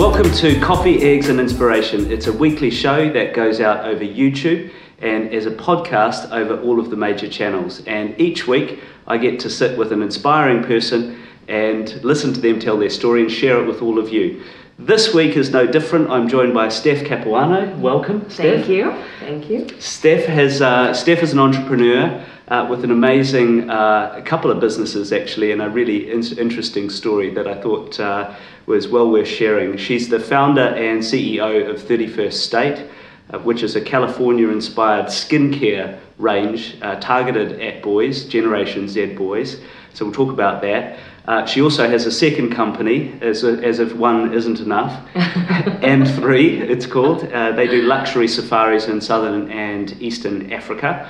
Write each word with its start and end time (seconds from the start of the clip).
Welcome 0.00 0.32
to 0.36 0.58
Coffee, 0.60 1.02
Eggs 1.02 1.28
and 1.28 1.38
Inspiration. 1.38 2.10
It's 2.10 2.26
a 2.26 2.32
weekly 2.32 2.70
show 2.70 3.12
that 3.12 3.34
goes 3.34 3.60
out 3.60 3.84
over 3.84 4.02
YouTube 4.02 4.72
and 4.98 5.30
as 5.30 5.44
a 5.44 5.50
podcast 5.50 6.30
over 6.32 6.58
all 6.62 6.80
of 6.80 6.88
the 6.88 6.96
major 6.96 7.28
channels. 7.28 7.84
And 7.84 8.18
each 8.18 8.46
week 8.46 8.80
I 9.06 9.18
get 9.18 9.38
to 9.40 9.50
sit 9.50 9.76
with 9.76 9.92
an 9.92 10.00
inspiring 10.00 10.64
person 10.64 11.22
and 11.48 12.02
listen 12.02 12.32
to 12.32 12.40
them 12.40 12.58
tell 12.58 12.78
their 12.78 12.88
story 12.88 13.20
and 13.20 13.30
share 13.30 13.62
it 13.62 13.66
with 13.66 13.82
all 13.82 13.98
of 13.98 14.08
you. 14.08 14.42
This 14.78 15.12
week 15.12 15.36
is 15.36 15.50
no 15.50 15.66
different. 15.66 16.10
I'm 16.10 16.30
joined 16.30 16.54
by 16.54 16.70
Steph 16.70 17.04
Capuano. 17.04 17.76
Welcome, 17.76 18.22
Thank 18.22 18.70
you. 18.70 18.96
Thank 19.18 19.50
you. 19.50 19.68
Steph 19.80 20.24
has 20.24 20.62
uh, 20.62 20.94
Steph 20.94 21.22
is 21.22 21.34
an 21.34 21.40
entrepreneur 21.40 22.24
uh, 22.50 22.66
with 22.68 22.82
an 22.82 22.90
amazing 22.90 23.70
uh, 23.70 24.20
couple 24.24 24.50
of 24.50 24.60
businesses 24.60 25.12
actually, 25.12 25.52
and 25.52 25.62
a 25.62 25.70
really 25.70 26.10
in- 26.10 26.38
interesting 26.38 26.90
story 26.90 27.32
that 27.32 27.46
I 27.46 27.60
thought 27.60 27.98
uh, 28.00 28.34
was 28.66 28.88
well 28.88 29.10
worth 29.10 29.28
sharing. 29.28 29.76
She's 29.76 30.08
the 30.08 30.18
founder 30.18 30.74
and 30.74 31.00
CEO 31.00 31.70
of 31.70 31.80
31st 31.80 32.32
State, 32.32 32.86
uh, 33.30 33.38
which 33.38 33.62
is 33.62 33.76
a 33.76 33.80
California-inspired 33.80 35.06
skincare 35.06 35.98
range 36.18 36.76
uh, 36.82 36.96
targeted 36.96 37.60
at 37.60 37.82
boys, 37.82 38.24
Generation 38.24 38.88
Z 38.88 39.14
boys. 39.14 39.60
So 39.94 40.04
we'll 40.04 40.14
talk 40.14 40.32
about 40.32 40.60
that. 40.62 40.98
Uh, 41.26 41.46
she 41.46 41.62
also 41.62 41.88
has 41.88 42.06
a 42.06 42.10
second 42.10 42.50
company, 42.50 43.16
as, 43.20 43.44
as 43.44 43.78
if 43.78 43.94
one 43.94 44.34
isn't 44.34 44.58
enough, 44.58 45.06
and 45.14 46.08
three, 46.16 46.60
it's 46.60 46.86
called. 46.86 47.30
Uh, 47.32 47.52
they 47.52 47.68
do 47.68 47.82
luxury 47.82 48.26
safaris 48.26 48.88
in 48.88 49.00
southern 49.00 49.48
and 49.52 50.00
eastern 50.02 50.52
Africa. 50.52 51.08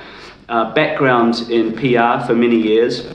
Uh, 0.51 0.73
background 0.73 1.49
in 1.49 1.71
PR 1.71 2.21
for 2.27 2.35
many 2.35 2.57
years. 2.57 3.07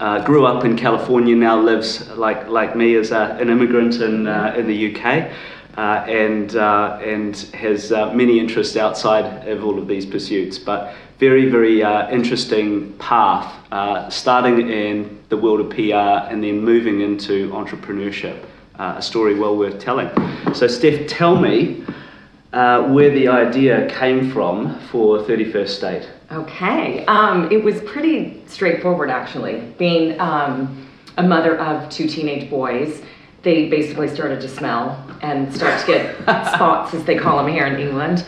Uh, 0.00 0.20
grew 0.24 0.44
up 0.44 0.64
in 0.64 0.76
California, 0.76 1.36
now 1.36 1.56
lives 1.56 2.08
like, 2.16 2.48
like 2.48 2.74
me 2.74 2.96
as 2.96 3.12
a, 3.12 3.38
an 3.40 3.48
immigrant 3.48 4.00
in, 4.00 4.26
uh, 4.26 4.52
in 4.58 4.66
the 4.66 4.92
UK. 4.92 5.30
Uh, 5.76 6.04
and 6.08 6.56
uh, 6.56 6.98
and 7.00 7.36
has 7.54 7.92
uh, 7.92 8.12
many 8.12 8.40
interests 8.40 8.76
outside 8.76 9.46
of 9.46 9.64
all 9.64 9.78
of 9.78 9.86
these 9.86 10.04
pursuits, 10.04 10.58
but 10.58 10.94
very 11.18 11.48
very 11.48 11.82
uh, 11.82 12.10
interesting 12.10 12.92
path, 12.94 13.54
uh, 13.70 14.10
starting 14.10 14.68
in 14.68 15.20
the 15.28 15.36
world 15.36 15.60
of 15.60 15.70
PR 15.70 16.28
and 16.28 16.42
then 16.42 16.60
moving 16.60 17.02
into 17.02 17.50
entrepreneurship. 17.50 18.44
A 18.80 19.00
story 19.00 19.38
well 19.38 19.56
worth 19.56 19.78
telling. 19.78 20.10
So, 20.54 20.66
Steph, 20.66 21.06
tell 21.06 21.36
me 21.36 21.84
where 22.50 23.10
the 23.10 23.28
idea 23.28 23.88
came 23.88 24.32
from 24.32 24.80
for 24.90 25.18
31st 25.18 25.68
State. 25.68 26.08
Okay. 26.34 27.04
Um, 27.06 27.50
it 27.52 27.62
was 27.62 27.80
pretty 27.82 28.42
straightforward, 28.46 29.08
actually. 29.08 29.60
Being 29.78 30.18
um, 30.20 30.88
a 31.16 31.22
mother 31.22 31.56
of 31.60 31.88
two 31.90 32.08
teenage 32.08 32.50
boys, 32.50 33.02
they 33.42 33.68
basically 33.68 34.08
started 34.08 34.40
to 34.40 34.48
smell 34.48 35.00
and 35.22 35.54
start 35.54 35.80
to 35.80 35.86
get 35.86 36.16
spots, 36.54 36.92
as 36.92 37.04
they 37.04 37.16
call 37.16 37.36
them 37.36 37.52
here 37.52 37.66
in 37.66 37.78
England. 37.78 38.26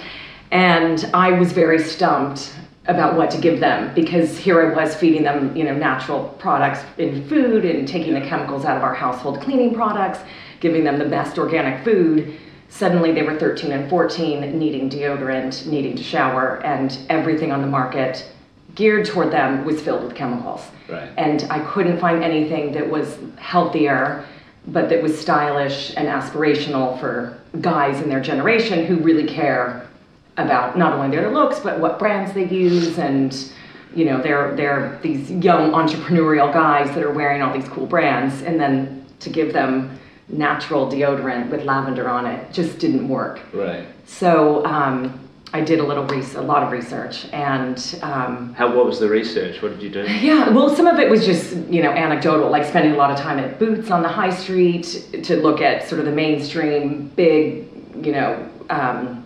And 0.53 1.11
I 1.15 1.33
was 1.33 1.51
very 1.51 1.81
stumped 1.81 2.55
about 2.87 3.17
what 3.17 3.29
to 3.33 3.41
give 3.41 3.59
them 3.59 3.93
because 3.93 4.39
here 4.39 4.71
I 4.71 4.73
was 4.73 4.95
feeding 4.95 5.25
them, 5.25 5.57
you 5.57 5.65
know, 5.65 5.75
natural 5.75 6.29
products 6.39 6.85
in 6.99 7.29
food 7.29 7.65
and 7.65 7.89
taking 7.89 8.15
the 8.15 8.21
chemicals 8.21 8.65
out 8.65 8.77
of 8.77 8.85
our 8.85 8.95
household 8.95 9.41
cleaning 9.41 9.75
products, 9.75 10.21
giving 10.61 10.85
them 10.85 11.01
the 11.01 11.07
best 11.07 11.39
organic 11.39 11.83
food. 11.83 12.39
Suddenly 12.69 13.13
they 13.13 13.23
were 13.23 13.39
13 13.39 13.73
and 13.73 13.89
14, 13.89 14.59
needing 14.59 14.91
deodorant, 14.91 15.67
needing 15.67 15.97
to 15.97 16.03
shower, 16.03 16.63
and 16.65 16.99
everything 17.09 17.53
on 17.53 17.61
the 17.61 17.67
market 17.67 18.27
geared 18.75 19.07
toward 19.07 19.31
them 19.31 19.65
was 19.65 19.81
filled 19.81 20.05
with 20.05 20.15
chemicals. 20.15 20.63
Right. 20.89 21.11
And 21.17 21.47
I 21.51 21.61
couldn't 21.61 21.99
find 21.99 22.23
anything 22.23 22.73
that 22.73 22.89
was 22.89 23.19
healthier, 23.37 24.25
but 24.69 24.89
that 24.91 25.03
was 25.03 25.19
stylish 25.19 25.95
and 25.97 26.07
aspirational 26.07 26.99
for 27.01 27.39
guys 27.61 28.01
in 28.03 28.09
their 28.09 28.21
generation 28.21 28.85
who 28.85 28.97
really 28.97 29.27
care 29.27 29.89
about 30.37 30.77
not 30.77 30.93
only 30.93 31.17
their 31.17 31.31
looks 31.33 31.59
but 31.61 31.81
what 31.81 31.99
brands 31.99 32.33
they 32.35 32.47
use 32.47 32.99
and 32.99 33.51
you 33.95 34.05
know 34.05 34.21
they're 34.21 34.55
they're 34.55 34.99
these 35.01 35.31
young 35.31 35.71
entrepreneurial 35.71 36.53
guys 36.53 36.89
that 36.95 37.03
are 37.03 37.13
wearing 37.13 37.41
all 37.41 37.55
these 37.55 37.69
cool 37.71 37.87
brands 37.87 38.43
and 38.43 38.61
then 38.61 39.07
to 39.19 39.31
give 39.31 39.55
them 39.55 39.99
natural 40.29 40.87
deodorant 40.91 41.49
with 41.51 41.65
lavender 41.65 42.09
on 42.09 42.27
it 42.27 42.53
just 42.53 42.79
didn't 42.79 43.09
work 43.09 43.41
Right. 43.53 43.87
so 44.07 44.65
um, 44.67 45.21
I 45.53 45.61
did 45.61 45.79
a 45.79 45.85
little 45.85 46.05
res- 46.07 46.35
a 46.35 46.41
lot 46.43 46.63
of 46.65 46.73
research 46.73 47.27
and 47.33 47.79
um, 48.03 48.53
How? 48.55 48.75
What 48.75 48.85
was 48.87 48.99
the 48.99 49.09
research? 49.09 49.63
What 49.63 49.73
did 49.73 49.83
you 49.83 49.91
do? 49.91 50.03
yeah, 50.03 50.51
well, 50.51 50.75
some 50.75 50.87
of 50.89 50.99
it 50.99 51.09
was 51.09 51.25
just, 51.25 51.55
you 51.71 51.83
know, 51.83 51.93
anecdotal, 51.93 52.51
like 52.51 52.65
spending 52.65 52.93
a 52.93 52.97
lot 52.97 53.11
of 53.13 53.17
time 53.19 53.39
at 53.39 53.59
Boots 53.61 53.91
on 53.93 54.03
the 54.03 54.09
high 54.09 54.35
street 54.35 55.07
to 55.23 55.37
look 55.37 55.61
at 55.63 55.89
sort 55.89 56.01
of 56.01 56.05
the 56.07 56.13
mainstream, 56.13 57.09
big, 57.15 57.69
you 58.05 58.11
know, 58.13 58.51
um, 58.71 59.25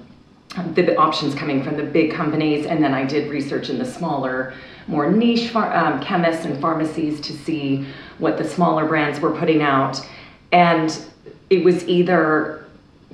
the, 0.74 0.94
options 0.96 1.34
coming 1.34 1.62
from 1.64 1.76
the 1.78 1.82
big 1.82 2.12
companies. 2.12 2.66
And 2.66 2.84
then 2.84 2.92
I 2.92 3.04
did 3.04 3.30
research 3.30 3.70
in 3.70 3.78
the 3.78 3.84
smaller, 3.86 4.52
more 4.88 5.10
niche 5.10 5.48
phar- 5.48 5.74
um, 5.74 6.00
chemists 6.02 6.44
and 6.44 6.60
pharmacies 6.60 7.20
to 7.22 7.32
see 7.32 7.86
what 8.18 8.36
the 8.36 8.44
smaller 8.44 8.86
brands 8.86 9.18
were 9.20 9.32
putting 9.32 9.62
out. 9.62 10.06
And 10.52 10.98
it 11.48 11.64
was 11.64 11.86
either 11.88 12.64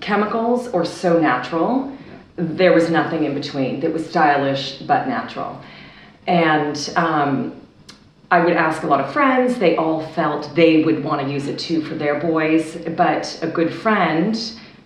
chemicals 0.00 0.69
or 0.69 0.84
so 0.84 1.19
natural. 1.19 1.97
There 2.36 2.72
was 2.72 2.91
nothing 2.91 3.24
in 3.24 3.34
between 3.34 3.80
that 3.80 3.92
was 3.92 4.08
stylish 4.08 4.78
but 4.82 5.08
natural. 5.08 5.60
And 6.26 6.92
um, 6.97 7.60
I 8.30 8.44
would 8.44 8.56
ask 8.56 8.82
a 8.82 8.86
lot 8.86 9.00
of 9.00 9.12
friends, 9.12 9.58
they 9.58 9.76
all 9.76 10.04
felt 10.08 10.54
they 10.54 10.82
would 10.82 11.02
want 11.02 11.22
to 11.22 11.32
use 11.32 11.47
it 11.47 11.58
too 11.58 11.82
for 11.82 11.94
their 11.94 12.20
boys. 12.20 12.76
But 12.97 13.38
a 13.42 13.47
good 13.47 13.72
friend, 13.72 14.36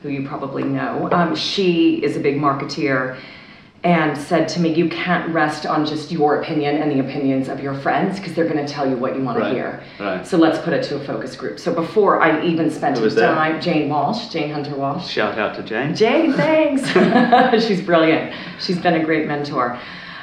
who 0.02 0.10
you 0.10 0.28
probably 0.28 0.62
know, 0.62 1.08
um, 1.12 1.34
she 1.34 2.02
is 2.02 2.16
a 2.16 2.20
big 2.20 2.36
marketeer 2.36 3.18
and 3.82 4.16
said 4.16 4.46
to 4.48 4.60
me, 4.60 4.74
You 4.74 4.88
can't 4.90 5.32
rest 5.32 5.64
on 5.64 5.86
just 5.86 6.12
your 6.12 6.40
opinion 6.42 6.76
and 6.82 6.90
the 6.90 7.00
opinions 7.00 7.48
of 7.48 7.60
your 7.60 7.72
friends 7.74 8.18
because 8.18 8.34
they're 8.34 8.48
going 8.48 8.64
to 8.64 8.70
tell 8.70 8.88
you 8.88 8.96
what 8.96 9.16
you 9.16 9.22
want 9.22 9.38
Right, 9.38 9.48
to 9.48 9.54
hear. 9.54 9.82
right. 9.98 10.26
So 10.26 10.36
let's 10.36 10.58
put 10.58 10.72
it 10.74 10.82
to 10.84 10.96
a 10.96 11.04
focus 11.04 11.34
group. 11.34 11.58
So 11.58 11.72
before 11.74 12.20
I 12.20 12.44
even 12.44 12.70
spent 12.70 13.00
was 13.00 13.14
that? 13.14 13.34
time, 13.34 13.60
Jane 13.60 13.88
Walsh, 13.88 14.28
Jane 14.28 14.50
Hunter 14.52 14.76
Walsh. 14.76 15.08
Shout 15.08 15.38
out 15.38 15.54
to 15.56 15.62
Jane. 15.62 15.94
Jane, 15.94 16.32
thanks. 16.44 16.86
She's 17.66 17.80
brilliant. 17.80 18.34
She's 18.60 18.78
been 18.78 18.94
a 18.94 19.04
great 19.04 19.26
mentor. 19.26 19.78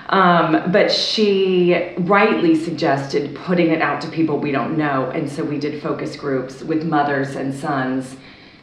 Um, 0.10 0.72
but 0.72 0.90
she 0.92 1.94
rightly 1.98 2.56
suggested 2.56 3.36
putting 3.36 3.72
it 3.72 3.82
out 3.82 4.00
to 4.02 4.08
people 4.10 4.38
we 4.40 4.52
don't 4.52 4.78
know. 4.78 5.10
And 5.10 5.30
so 5.30 5.44
we 5.44 5.60
did 5.60 5.82
focus 5.82 6.16
groups 6.16 6.62
with 6.64 6.86
mothers 6.86 7.36
and 7.36 7.54
sons 7.54 8.16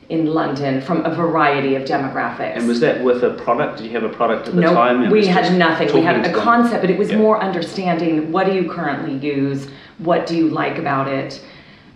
in 0.08 0.26
London 0.26 0.80
from 0.80 1.04
a 1.04 1.14
variety 1.14 1.74
of 1.74 1.82
demographics. 1.84 2.56
And 2.56 2.68
was 2.68 2.80
that 2.80 3.02
with 3.02 3.22
a 3.24 3.30
product? 3.30 3.78
Did 3.78 3.86
you 3.86 3.92
have 3.92 4.04
a 4.04 4.08
product 4.08 4.48
at 4.48 4.54
the 4.54 4.60
no, 4.60 4.74
time? 4.74 5.10
We 5.10 5.26
had 5.26 5.56
nothing. 5.56 5.92
We 5.92 6.02
had 6.02 6.24
a 6.26 6.32
concept, 6.32 6.82
but 6.82 6.90
it 6.90 6.98
was 6.98 7.10
Yeah. 7.10 7.18
more 7.18 7.40
understanding 7.40 8.30
what 8.30 8.46
do 8.46 8.52
you 8.52 8.70
currently 8.70 9.16
use? 9.16 9.68
What 9.98 10.26
do 10.26 10.36
you 10.36 10.48
like 10.48 10.78
about 10.78 11.08
it? 11.08 11.40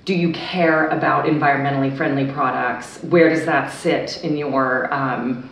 Do 0.05 0.15
you 0.15 0.33
care 0.33 0.89
about 0.89 1.27
environmentally 1.27 1.95
friendly 1.95 2.25
products? 2.27 2.99
Where 3.03 3.29
does 3.29 3.45
that 3.45 3.71
sit 3.73 4.25
in 4.25 4.39
your 4.39 4.93
um, 4.93 5.51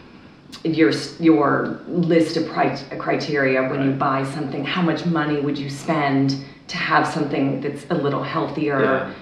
your 0.65 0.93
your 1.21 1.78
list 1.89 2.39
of 2.39 2.49
pri- 2.49 2.83
criteria 2.99 3.69
when 3.69 3.83
you 3.84 3.91
buy 3.91 4.25
something? 4.25 4.65
How 4.65 4.81
much 4.81 5.05
money 5.05 5.41
would 5.41 5.59
you 5.59 5.69
spend 5.69 6.37
to 6.69 6.77
have 6.77 7.06
something 7.06 7.61
that's 7.61 7.84
a 7.91 7.95
little 7.95 8.22
healthier? 8.22 8.81
Yeah. 8.81 9.12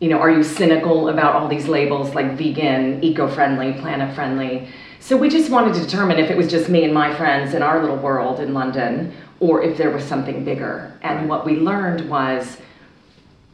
You 0.00 0.08
know, 0.08 0.18
are 0.18 0.30
you 0.30 0.42
cynical 0.42 1.08
about 1.08 1.34
all 1.34 1.48
these 1.48 1.68
labels 1.68 2.14
like 2.14 2.36
vegan, 2.36 3.02
eco-friendly, 3.02 3.74
planet-friendly? 3.74 4.68
So 5.00 5.16
we 5.16 5.28
just 5.28 5.50
wanted 5.50 5.74
to 5.74 5.80
determine 5.80 6.18
if 6.18 6.30
it 6.30 6.36
was 6.36 6.50
just 6.50 6.68
me 6.68 6.84
and 6.84 6.92
my 6.92 7.14
friends 7.14 7.54
in 7.54 7.62
our 7.62 7.80
little 7.80 7.96
world 7.96 8.40
in 8.40 8.54
London, 8.54 9.12
or 9.40 9.62
if 9.62 9.76
there 9.76 9.90
was 9.90 10.04
something 10.04 10.44
bigger. 10.44 10.92
And 11.02 11.20
Right. 11.20 11.28
what 11.28 11.44
we 11.44 11.56
learned 11.56 12.08
was 12.08 12.58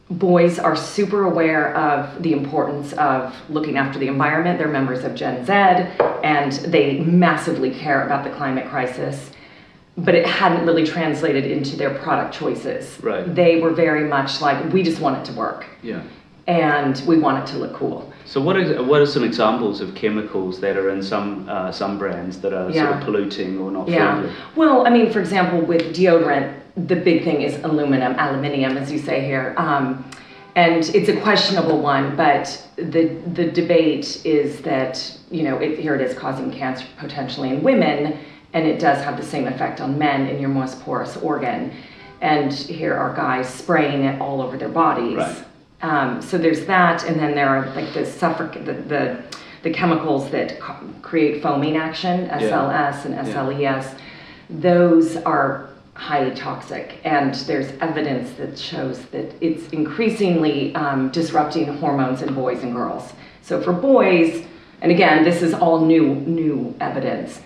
boys 0.09 0.59
are 0.59 0.75
super 0.75 1.23
aware 1.23 1.75
of 1.75 2.21
the 2.21 2.33
importance 2.33 2.91
of 2.93 3.33
looking 3.49 3.77
after 3.77 3.97
the 3.97 4.07
environment. 4.07 4.59
They're 4.59 4.67
members 4.67 5.03
of 5.05 5.15
Gen 5.15 5.45
Z, 5.45 5.51
and 6.23 6.51
they 6.51 6.99
massively 6.99 7.71
care 7.71 8.05
about 8.05 8.23
the 8.25 8.29
climate 8.31 8.67
crisis. 8.69 9.31
But 9.97 10.15
it 10.15 10.25
hadn't 10.25 10.65
really 10.65 10.85
translated 10.85 11.45
into 11.45 11.75
their 11.75 11.91
product 11.91 12.33
choices. 12.33 12.97
Right. 13.01 13.33
They 13.33 13.59
were 13.61 13.71
very 13.71 14.07
much 14.07 14.41
like, 14.41 14.71
we 14.73 14.83
just 14.83 14.99
want 15.01 15.17
it 15.19 15.31
to 15.31 15.37
work 15.37 15.65
Yeah. 15.81 16.01
And 16.51 17.01
we 17.07 17.17
want 17.17 17.41
it 17.41 17.51
to 17.53 17.57
look 17.57 17.73
cool. 17.73 18.11
So 18.25 18.41
what 18.41 18.55
are 18.57 18.83
what 18.83 18.99
are 19.01 19.05
some 19.05 19.23
examples 19.23 19.79
of 19.81 19.95
chemicals 19.95 20.59
that 20.59 20.75
are 20.77 20.89
in 20.89 21.01
some 21.01 21.47
uh, 21.49 21.71
some 21.71 21.97
brands 21.97 22.39
that 22.41 22.53
are 22.53 22.71
sort 22.73 22.95
of 22.95 23.01
polluting 23.01 23.59
or 23.59 23.71
not 23.71 23.87
Yeah. 23.87 23.95
friendly? 23.97 24.31
Well, 24.55 24.85
I 24.87 24.89
mean, 24.89 25.11
for 25.11 25.19
example, 25.19 25.59
with 25.61 25.83
deodorant, 25.95 26.47
the 26.75 26.95
big 26.95 27.23
thing 27.23 27.41
is 27.41 27.53
aluminum, 27.63 28.13
aluminium, 28.25 28.77
as 28.77 28.91
you 28.91 28.99
say 28.99 29.17
here. 29.31 29.53
Um, 29.57 30.03
and 30.55 30.83
it's 30.97 31.09
a 31.09 31.17
questionable 31.21 31.79
one, 31.93 32.15
but 32.17 32.45
the 32.75 33.03
the 33.39 33.49
debate 33.61 34.07
is 34.25 34.61
that 34.71 34.93
you 35.29 35.43
know 35.43 35.55
it, 35.65 35.79
here 35.79 35.95
it 35.95 36.01
is 36.01 36.13
causing 36.23 36.51
cancer 36.51 36.85
potentially 36.97 37.49
in 37.53 37.63
women, 37.63 37.99
and 38.53 38.67
it 38.67 38.77
does 38.87 38.99
have 39.05 39.15
the 39.15 39.27
same 39.33 39.47
effect 39.47 39.79
on 39.79 39.97
men 39.97 40.27
in 40.27 40.39
your 40.43 40.49
most 40.61 40.81
porous 40.81 41.15
organ. 41.17 41.71
And 42.21 42.53
here 42.53 42.93
are 43.03 43.13
guys 43.15 43.47
spraying 43.61 44.03
it 44.09 44.21
all 44.21 44.41
over 44.41 44.55
their 44.57 44.73
bodies. 44.83 45.15
Right. 45.17 45.37
Um, 45.81 46.21
so 46.21 46.37
there's 46.37 46.65
that, 46.65 47.03
and 47.05 47.19
then 47.19 47.33
there 47.35 47.49
are 47.49 47.65
like 47.75 47.93
the 47.93 48.03
the, 48.65 48.73
the 48.73 49.23
the 49.63 49.69
chemicals 49.71 50.29
that 50.31 50.59
co- 50.59 50.75
create 51.01 51.41
foaming 51.43 51.77
action, 51.77 52.27
SLS 52.29 53.05
and 53.05 53.15
SLES, 53.27 53.95
those 54.49 55.17
are 55.17 55.69
highly 55.93 56.33
toxic, 56.35 56.97
and 57.03 57.35
there's 57.45 57.71
evidence 57.79 58.31
that 58.37 58.57
shows 58.57 59.05
that 59.07 59.33
it's 59.41 59.67
increasingly 59.71 60.73
um, 60.75 61.09
disrupting 61.11 61.65
hormones 61.77 62.21
in 62.21 62.33
boys 62.33 62.63
and 62.63 62.73
girls. 62.73 63.13
So 63.43 63.61
for 63.61 63.73
boys, 63.73 64.43
and 64.81 64.91
again, 64.91 65.23
this 65.23 65.41
is 65.41 65.53
all 65.53 65.85
new 65.85 66.15
new 66.15 66.75
evidence, 66.79 67.41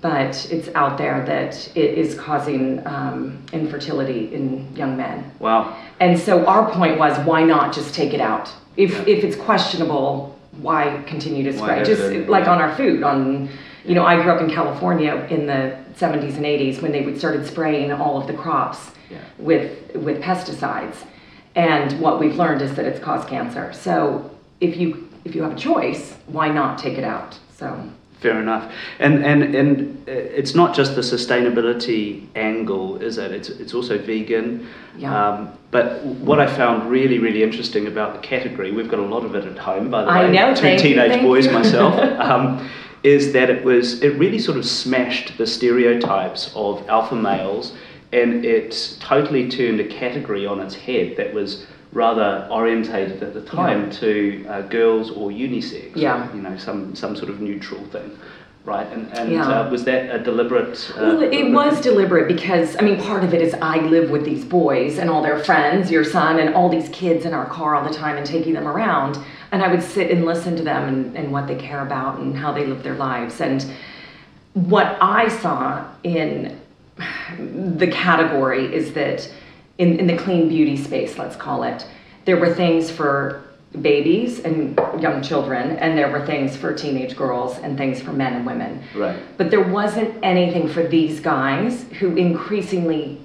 but 0.00 0.50
it's 0.50 0.68
out 0.74 0.96
there 0.96 1.24
that 1.26 1.76
it 1.76 1.98
is 1.98 2.14
causing 2.14 2.86
um, 2.86 3.44
infertility 3.52 4.32
in 4.34 4.74
young 4.74 4.96
men. 4.96 5.30
Wow. 5.40 5.76
And 6.00 6.18
so 6.18 6.44
our 6.46 6.70
point 6.70 6.98
was, 6.98 7.18
why 7.26 7.42
not 7.44 7.74
just 7.74 7.94
take 7.94 8.12
it 8.14 8.20
out? 8.20 8.50
If 8.76 9.06
if 9.06 9.22
it's 9.22 9.36
questionable, 9.36 10.36
why 10.62 11.02
continue 11.06 11.42
to 11.44 11.50
Why 11.58 11.64
spray? 11.64 11.78
have 11.78 11.86
Just 11.86 12.02
it 12.02 12.28
like 12.28 12.44
yeah. 12.44 12.52
on 12.52 12.60
our 12.60 12.74
food. 12.74 13.02
On 13.02 13.48
you 13.84 13.94
know, 13.94 14.04
I 14.04 14.20
grew 14.20 14.32
up 14.32 14.40
in 14.40 14.50
California 14.50 15.14
in 15.30 15.46
the 15.46 15.76
70s 15.98 16.36
and 16.36 16.44
80s 16.44 16.82
when 16.82 16.92
they 16.92 17.02
would 17.02 17.18
started 17.18 17.46
spraying 17.46 17.92
all 17.92 18.20
of 18.20 18.26
the 18.26 18.34
crops 18.34 18.90
Yeah. 19.10 19.18
with 19.38 19.94
with 19.94 20.20
pesticides. 20.22 20.96
And 21.54 22.00
what 22.00 22.20
we've 22.20 22.36
learned 22.36 22.62
is 22.62 22.74
that 22.76 22.84
it's 22.86 23.00
caused 23.00 23.28
cancer. 23.28 23.72
So 23.72 24.30
if 24.60 24.76
you 24.76 25.08
if 25.24 25.34
you 25.34 25.42
have 25.42 25.52
a 25.52 25.56
choice, 25.70 26.14
why 26.26 26.48
not 26.48 26.78
take 26.78 26.96
it 26.96 27.04
out? 27.04 27.38
So 27.58 27.66
Fair 28.20 28.38
enough. 28.38 28.70
And 28.98 29.24
and 29.24 29.54
and 29.54 30.08
uh, 30.08 30.12
it's 30.12 30.54
not 30.54 30.74
just 30.74 30.94
the 30.94 31.00
sustainability 31.00 32.26
angle, 32.34 33.00
is 33.00 33.16
it? 33.16 33.32
It's 33.32 33.48
it's 33.48 33.72
also 33.72 33.96
vegan. 33.96 34.68
Yeah. 34.98 35.28
Um, 35.28 35.52
but 35.70 36.04
what 36.04 36.38
I 36.38 36.46
found 36.46 36.90
really 36.90 37.18
really 37.18 37.42
interesting 37.42 37.86
about 37.86 38.12
the 38.12 38.20
category, 38.20 38.72
we've 38.72 38.90
got 38.90 38.98
a 38.98 39.06
lot 39.06 39.24
of 39.24 39.34
it 39.34 39.46
at 39.46 39.56
home, 39.56 39.90
by 39.90 40.04
the 40.04 40.10
I 40.10 40.24
way. 40.26 40.32
know, 40.32 40.54
Two 40.54 40.68
you, 40.68 40.78
teenage 40.78 41.12
thank 41.12 41.22
boys 41.22 41.46
you. 41.46 41.52
myself. 41.52 41.94
Um, 42.20 42.68
is 43.02 43.32
that 43.32 43.48
it 43.48 43.64
was 43.64 44.02
it 44.02 44.10
really 44.18 44.38
sort 44.38 44.58
of 44.58 44.66
smashed 44.66 45.38
the 45.38 45.46
stereotypes 45.46 46.52
of 46.54 46.86
alpha 46.90 47.16
males, 47.16 47.72
and 48.12 48.44
it 48.44 48.96
totally 49.00 49.48
turned 49.48 49.80
a 49.80 49.84
category 49.88 50.44
on 50.44 50.60
its 50.60 50.74
head 50.74 51.16
that 51.16 51.32
was 51.32 51.66
rather 51.92 52.46
orientated 52.50 53.22
at 53.22 53.34
the 53.34 53.40
time 53.40 53.84
Yeah. 53.84 53.90
to 53.90 54.46
uh, 54.48 54.62
girls 54.62 55.10
or 55.10 55.30
unisex. 55.30 55.96
Yeah. 55.96 56.32
You 56.34 56.42
know, 56.42 56.56
some 56.56 56.94
some 56.94 57.16
sort 57.16 57.30
of 57.30 57.40
neutral 57.40 57.82
thing, 57.86 58.10
right? 58.64 58.86
And 58.92 59.08
and 59.18 59.32
Yeah. 59.32 59.48
uh, 59.48 59.70
was 59.70 59.84
that 59.84 60.14
a 60.14 60.18
deliberate? 60.18 60.92
Uh, 60.96 61.00
Well, 61.02 61.22
it 61.22 61.50
was 61.50 61.80
deliberate 61.80 62.28
because 62.28 62.76
I 62.78 62.82
mean, 62.82 63.00
part 63.00 63.24
of 63.24 63.34
it 63.34 63.42
is 63.42 63.54
I 63.60 63.78
live 63.80 64.10
with 64.10 64.24
these 64.24 64.44
boys 64.44 64.98
and 64.98 65.10
all 65.10 65.22
their 65.22 65.38
friends, 65.40 65.90
your 65.90 66.04
son, 66.04 66.38
and 66.38 66.54
all 66.54 66.68
these 66.68 66.88
kids 66.90 67.24
in 67.24 67.34
our 67.34 67.46
car 67.46 67.74
all 67.74 67.86
the 67.86 67.94
time 67.94 68.16
and 68.16 68.24
taking 68.26 68.54
them 68.54 68.68
around. 68.68 69.18
And 69.52 69.62
I 69.62 69.68
would 69.68 69.82
sit 69.82 70.12
and 70.12 70.24
listen 70.24 70.54
to 70.56 70.62
them 70.62 70.86
and, 70.88 71.16
and 71.16 71.32
what 71.32 71.48
they 71.48 71.56
care 71.56 71.80
about 71.80 72.20
and 72.20 72.36
how 72.36 72.52
they 72.52 72.66
live 72.66 72.84
their 72.84 72.94
lives. 72.94 73.40
And 73.40 73.64
what 74.54 74.96
I 75.00 75.26
saw 75.28 75.84
in 76.04 76.56
the 77.78 77.86
category 77.88 78.72
is 78.72 78.92
that 78.92 79.28
in, 79.80 79.98
in 79.98 80.06
the 80.06 80.16
clean 80.16 80.48
beauty 80.48 80.76
space, 80.76 81.16
let's 81.16 81.36
call 81.36 81.62
it, 81.62 81.86
there 82.26 82.36
were 82.36 82.54
things 82.54 82.90
for 82.90 83.42
babies 83.80 84.40
and 84.40 84.78
young 85.00 85.22
children, 85.22 85.78
and 85.78 85.96
there 85.96 86.10
were 86.10 86.24
things 86.26 86.54
for 86.54 86.74
teenage 86.74 87.16
girls 87.16 87.56
and 87.58 87.78
things 87.78 88.02
for 88.02 88.12
men 88.12 88.34
and 88.34 88.44
women. 88.44 88.82
Right. 88.94 89.18
But 89.38 89.50
there 89.50 89.62
wasn't 89.62 90.14
anything 90.22 90.68
for 90.68 90.86
these 90.86 91.18
guys 91.18 91.84
who 91.98 92.14
increasingly, 92.14 93.20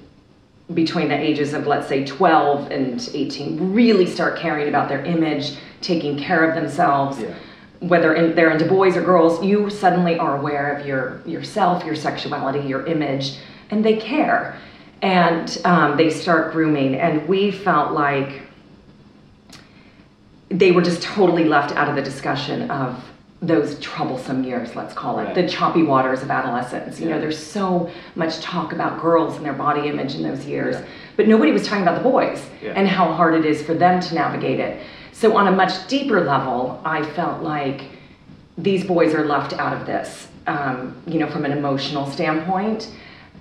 between 0.72 1.08
the 1.08 1.18
ages 1.18 1.52
of 1.52 1.66
let's 1.66 1.88
say 1.88 2.06
12 2.06 2.70
and 2.70 3.06
18, 3.12 3.74
really 3.74 4.06
start 4.06 4.38
caring 4.38 4.68
about 4.68 4.88
their 4.88 5.04
image, 5.04 5.56
taking 5.82 6.16
care 6.18 6.48
of 6.48 6.54
themselves. 6.54 7.20
Yeah. 7.20 7.34
Whether 7.80 8.14
in, 8.14 8.34
they're 8.34 8.50
into 8.50 8.64
boys 8.64 8.96
or 8.96 9.02
girls, 9.02 9.44
you 9.44 9.68
suddenly 9.68 10.18
are 10.18 10.38
aware 10.38 10.74
of 10.74 10.86
your 10.86 11.20
yourself, 11.26 11.84
your 11.84 11.96
sexuality, 11.96 12.60
your 12.60 12.86
image, 12.86 13.36
and 13.70 13.84
they 13.84 13.96
care, 13.96 14.58
and 15.02 15.58
um, 15.64 15.96
they 15.96 16.10
start 16.10 16.52
grooming. 16.52 16.94
And 16.96 17.26
we 17.28 17.50
felt 17.50 17.92
like 17.92 18.42
they 20.48 20.72
were 20.72 20.82
just 20.82 21.02
totally 21.02 21.44
left 21.44 21.74
out 21.76 21.88
of 21.88 21.96
the 21.96 22.02
discussion 22.02 22.70
of 22.70 23.02
those 23.42 23.78
troublesome 23.80 24.44
years, 24.44 24.74
let's 24.74 24.94
call 24.94 25.18
it, 25.18 25.24
Right. 25.24 25.34
the 25.34 25.46
choppy 25.48 25.82
waters 25.82 26.22
of 26.22 26.30
adolescence. 26.30 26.98
You 26.98 27.10
know, 27.10 27.20
there's 27.20 27.38
so 27.38 27.90
much 28.14 28.40
talk 28.40 28.72
about 28.72 29.00
girls 29.02 29.36
and 29.36 29.44
their 29.44 29.52
body 29.52 29.88
image 29.88 30.14
in 30.14 30.22
those 30.22 30.46
years, 30.46 30.76
Yeah. 30.76 30.86
but 31.16 31.28
nobody 31.28 31.52
was 31.52 31.66
talking 31.66 31.82
about 31.82 32.02
the 32.02 32.08
boys 32.08 32.42
Yeah. 32.62 32.72
and 32.74 32.88
how 32.88 33.12
hard 33.12 33.34
it 33.34 33.44
is 33.44 33.62
for 33.62 33.74
them 33.74 34.00
to 34.00 34.14
navigate 34.14 34.58
it. 34.58 34.78
So, 35.12 35.36
on 35.36 35.48
a 35.48 35.52
much 35.52 35.86
deeper 35.86 36.22
level, 36.22 36.80
I 36.84 37.02
felt 37.02 37.42
like 37.42 37.82
these 38.56 38.84
boys 38.84 39.14
are 39.14 39.24
left 39.24 39.52
out 39.52 39.74
of 39.74 39.84
this, 39.86 40.28
um, 40.46 40.94
you 41.06 41.18
know, 41.18 41.26
from 41.26 41.44
an 41.44 41.52
emotional 41.52 42.06
standpoint. 42.10 42.88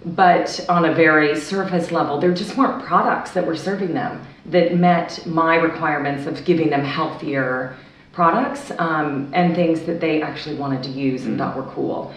But 0.05 0.63
on 0.69 0.85
a 0.85 0.93
very 0.93 1.35
surface 1.39 1.91
level, 1.91 2.19
there 2.19 2.33
just 2.33 2.55
weren't 2.55 2.83
products 2.85 3.31
that 3.31 3.45
were 3.45 3.55
serving 3.55 3.93
them 3.93 4.25
that 4.45 4.75
met 4.75 5.25
my 5.25 5.55
requirements 5.55 6.27
of 6.27 6.45
giving 6.45 6.69
them 6.69 6.83
healthier 6.83 7.75
products 8.11 8.71
um, 8.77 9.29
and 9.33 9.55
things 9.55 9.81
that 9.81 9.99
they 9.99 10.21
actually 10.21 10.55
wanted 10.55 10.83
to 10.83 10.89
use 10.89 11.25
and 11.25 11.37
thought 11.37 11.57
were 11.57 11.63
cool. 11.63 12.13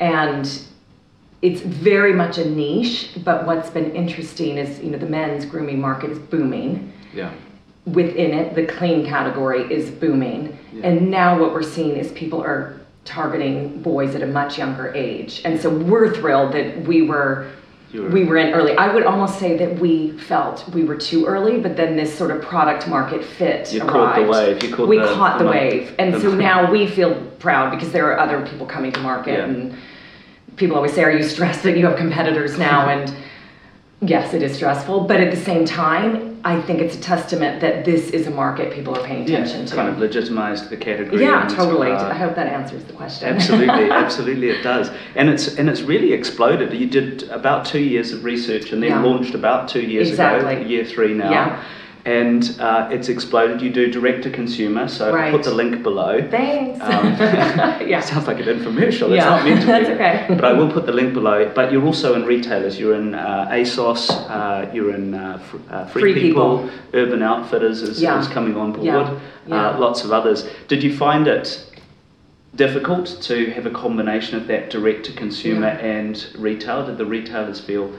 And 0.00 0.60
it's 1.40 1.60
very 1.60 2.12
much 2.12 2.38
a 2.38 2.44
niche, 2.44 3.10
but 3.24 3.46
what's 3.46 3.70
been 3.70 3.94
interesting 3.94 4.58
is, 4.58 4.80
you 4.80 4.90
know, 4.90 4.98
the 4.98 5.06
men's 5.06 5.44
grooming 5.46 5.80
market 5.80 6.10
is 6.10 6.18
booming 6.18 6.92
Yeah. 7.14 7.30
within 7.86 8.34
it, 8.34 8.56
the 8.56 8.66
clean 8.66 9.06
category 9.06 9.62
is 9.72 9.90
booming. 9.90 10.58
Yeah. 10.72 10.88
And 10.88 11.10
now 11.10 11.38
what 11.38 11.52
we're 11.54 11.62
seeing 11.62 11.96
is 11.96 12.10
people 12.12 12.42
are 12.42 12.77
targeting 13.08 13.80
boys 13.82 14.14
at 14.14 14.22
a 14.22 14.26
much 14.26 14.58
younger 14.58 14.92
age. 14.94 15.40
And 15.44 15.58
so 15.60 15.70
we're 15.70 16.14
thrilled 16.14 16.52
that 16.52 16.82
we 16.82 17.02
were 17.02 17.50
we 17.94 18.24
were 18.24 18.36
in 18.36 18.52
early. 18.52 18.76
I 18.76 18.92
would 18.92 19.04
almost 19.04 19.38
say 19.38 19.56
that 19.56 19.78
we 19.78 20.12
felt 20.18 20.68
we 20.74 20.84
were 20.84 20.94
too 20.94 21.24
early, 21.24 21.58
but 21.58 21.74
then 21.74 21.96
this 21.96 22.14
sort 22.16 22.30
of 22.30 22.42
product 22.42 22.86
market 22.86 23.24
fit 23.24 23.72
You 23.72 23.80
arrived. 23.80 23.90
caught 23.90 24.16
the 24.16 24.26
wave, 24.30 24.62
you 24.62 24.74
caught 24.76 24.88
we 24.88 24.98
the- 24.98 25.14
caught 25.14 25.38
the, 25.38 25.44
the 25.44 25.50
wave. 25.50 25.94
And 25.98 26.12
the 26.12 26.20
so 26.20 26.34
now 26.50 26.70
we 26.70 26.86
feel 26.86 27.14
proud 27.38 27.70
because 27.70 27.90
there 27.90 28.12
are 28.12 28.18
other 28.20 28.46
people 28.46 28.66
coming 28.66 28.92
to 28.92 29.00
market 29.00 29.38
Yeah. 29.38 29.44
and 29.46 29.74
people 30.56 30.76
always 30.76 30.92
say, 30.92 31.02
Are 31.02 31.10
you 31.10 31.22
stressed 31.22 31.62
that 31.62 31.78
you 31.78 31.86
have 31.86 31.96
competitors 31.96 32.58
now? 32.58 32.90
and 32.90 33.14
yes, 34.02 34.34
it 34.34 34.42
is 34.42 34.54
stressful, 34.54 35.00
but 35.06 35.18
at 35.18 35.30
the 35.34 35.40
same 35.42 35.64
time, 35.64 36.27
I 36.44 36.60
think 36.62 36.80
it's 36.80 36.96
a 36.96 37.00
testament 37.00 37.60
that 37.60 37.84
this 37.84 38.10
is 38.10 38.26
a 38.26 38.30
market 38.30 38.72
people 38.72 38.96
are 38.96 39.02
paying 39.04 39.26
Yeah, 39.26 39.38
attention 39.38 39.66
to. 39.66 39.74
kind 39.74 39.88
of 39.88 39.98
legitimized 39.98 40.70
the 40.70 40.76
category. 40.76 41.22
yeah, 41.22 41.42
and, 41.42 41.50
totally. 41.50 41.90
uh, 41.90 42.08
I 42.08 42.14
hope 42.14 42.36
that 42.36 42.46
answers 42.46 42.84
the 42.84 42.92
question. 42.92 43.28
absolutely, 43.28 43.90
absolutely, 43.90 44.50
it 44.50 44.62
does, 44.62 44.90
and 45.16 45.28
it's 45.28 45.56
and 45.58 45.68
it's 45.68 45.82
really 45.82 46.12
exploded. 46.12 46.72
You 46.72 46.86
did 46.86 47.24
about 47.30 47.64
two 47.64 47.80
years 47.80 48.12
of 48.12 48.24
research, 48.24 48.72
and 48.72 48.82
then 48.82 48.90
Yeah. 48.90 49.02
launched 49.02 49.34
about 49.34 49.68
two 49.68 49.80
years 49.82 50.08
Exactly. 50.10 50.56
ago, 50.56 50.66
year 50.66 50.84
three 50.84 51.12
now, 51.14 51.30
Yeah. 51.30 51.62
And 52.08 52.56
uh, 52.58 52.88
it's 52.90 53.10
exploded. 53.10 53.60
You 53.60 53.68
do 53.70 53.90
direct 53.90 54.22
to 54.22 54.30
consumer, 54.30 54.88
so 54.88 55.14
I'll 55.14 55.30
put 55.30 55.42
the 55.42 55.52
link 55.52 55.82
below. 55.82 56.26
Thanks. 56.30 56.80
Um, 56.80 57.06
yeah. 57.86 58.00
Sounds 58.10 58.26
like 58.26 58.38
an 58.38 58.46
infomercial. 58.46 59.08
It's 59.10 59.16
Yeah, 59.16 59.28
not 59.28 59.44
meant 59.44 59.60
to 59.60 59.66
be. 59.66 59.72
that's 59.72 59.90
okay. 59.90 60.26
But 60.30 60.44
I 60.46 60.54
will 60.54 60.72
put 60.72 60.86
the 60.86 60.92
link 60.92 61.12
below. 61.12 61.52
But 61.54 61.70
you're 61.70 61.84
also 61.84 62.14
in 62.14 62.24
retailers. 62.24 62.78
You're 62.78 62.94
in 62.94 63.14
uh, 63.14 63.48
ASOS. 63.50 64.08
Uh, 64.10 64.70
you're 64.72 64.94
in 64.94 65.12
uh, 65.14 65.42
uh, 65.68 65.86
Free, 65.88 66.00
Free 66.00 66.14
People. 66.14 66.62
People. 66.62 66.78
Urban 66.94 67.22
Outfitters 67.22 67.82
is, 67.82 68.00
Yeah. 68.00 68.18
is 68.18 68.28
coming 68.28 68.56
on 68.56 68.72
board. 68.72 68.86
Yeah, 68.86 69.20
yeah. 69.46 69.68
Uh, 69.70 69.78
lots 69.78 70.02
of 70.02 70.10
others. 70.10 70.48
Did 70.66 70.82
you 70.82 70.96
find 70.96 71.28
it 71.28 71.62
difficult 72.54 73.18
to 73.20 73.50
have 73.50 73.66
a 73.66 73.70
combination 73.70 74.38
of 74.38 74.46
that 74.46 74.70
direct 74.70 75.04
to 75.06 75.12
consumer 75.12 75.66
Yeah. 75.66 75.96
and 75.96 76.26
retail? 76.38 76.86
Did 76.86 76.96
the 76.96 77.04
retailers 77.04 77.60
feel 77.60 77.92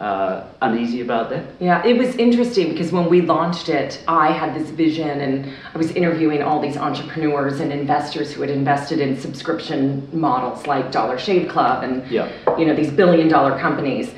uh, 0.00 0.44
uneasy 0.60 1.00
about 1.00 1.30
that? 1.30 1.44
Yeah, 1.60 1.84
it 1.86 1.96
was 1.96 2.16
interesting 2.16 2.70
because 2.70 2.90
when 2.92 3.08
we 3.08 3.20
launched 3.20 3.68
it, 3.68 4.02
I 4.08 4.32
had 4.32 4.54
this 4.54 4.70
vision 4.70 5.20
and 5.20 5.52
I 5.72 5.78
was 5.78 5.92
interviewing 5.92 6.42
all 6.42 6.60
these 6.60 6.76
entrepreneurs 6.76 7.60
and 7.60 7.72
investors 7.72 8.32
who 8.32 8.40
had 8.40 8.50
invested 8.50 8.98
in 9.00 9.18
subscription 9.18 10.08
models 10.12 10.66
like 10.66 10.90
Dollar 10.90 11.18
Shave 11.18 11.48
Club 11.48 11.84
and 11.84 12.06
Yeah. 12.10 12.28
you 12.58 12.66
know 12.66 12.74
these 12.74 12.90
billion 12.90 13.28
dollar 13.28 13.58
companies. 13.58 14.12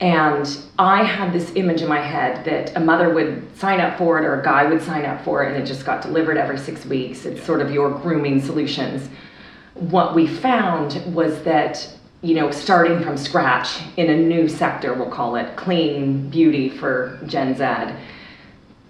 And 0.00 0.58
I 0.80 1.04
had 1.04 1.32
this 1.32 1.52
image 1.54 1.80
in 1.82 1.88
my 1.88 2.00
head 2.00 2.44
that 2.44 2.76
a 2.76 2.80
mother 2.80 3.10
would 3.14 3.56
sign 3.56 3.80
up 3.80 3.96
for 3.98 4.18
it 4.18 4.24
or 4.24 4.40
a 4.40 4.42
guy 4.42 4.64
would 4.64 4.82
sign 4.82 5.04
up 5.04 5.22
for 5.24 5.44
it 5.44 5.52
and 5.54 5.62
it 5.62 5.64
just 5.64 5.86
got 5.86 6.02
delivered 6.02 6.36
every 6.36 6.58
6 6.58 6.84
weeks. 6.86 7.24
It's 7.24 7.44
sort 7.46 7.60
of 7.60 7.70
your 7.70 7.88
grooming 7.90 8.42
solutions. 8.42 9.08
What 9.74 10.16
we 10.16 10.26
found 10.26 11.00
was 11.14 11.40
that 11.44 11.88
you 12.22 12.34
know, 12.34 12.50
starting 12.52 13.02
from 13.02 13.16
scratch 13.16 13.80
in 13.96 14.08
a 14.08 14.16
new 14.16 14.48
sector, 14.48 14.94
we'll 14.94 15.10
call 15.10 15.34
it 15.36 15.56
clean 15.56 16.28
beauty 16.30 16.68
for 16.68 17.18
Gen 17.26 17.56
Z, 17.56 17.94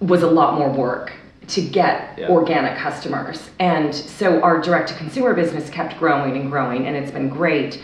was 0.00 0.22
a 0.22 0.26
lot 0.30 0.58
more 0.58 0.68
work 0.70 1.12
to 1.48 1.60
get 1.62 2.10
Yeah. 2.18 2.28
organic 2.28 2.76
customers. 2.78 3.50
And 3.58 3.94
so 3.94 4.40
our 4.42 4.60
direct 4.60 4.88
to 4.90 4.94
consumer 4.94 5.32
business 5.34 5.70
kept 5.70 5.98
growing 5.98 6.36
and 6.36 6.50
growing, 6.50 6.86
and 6.86 6.94
it's 6.96 7.10
been 7.10 7.28
great. 7.28 7.82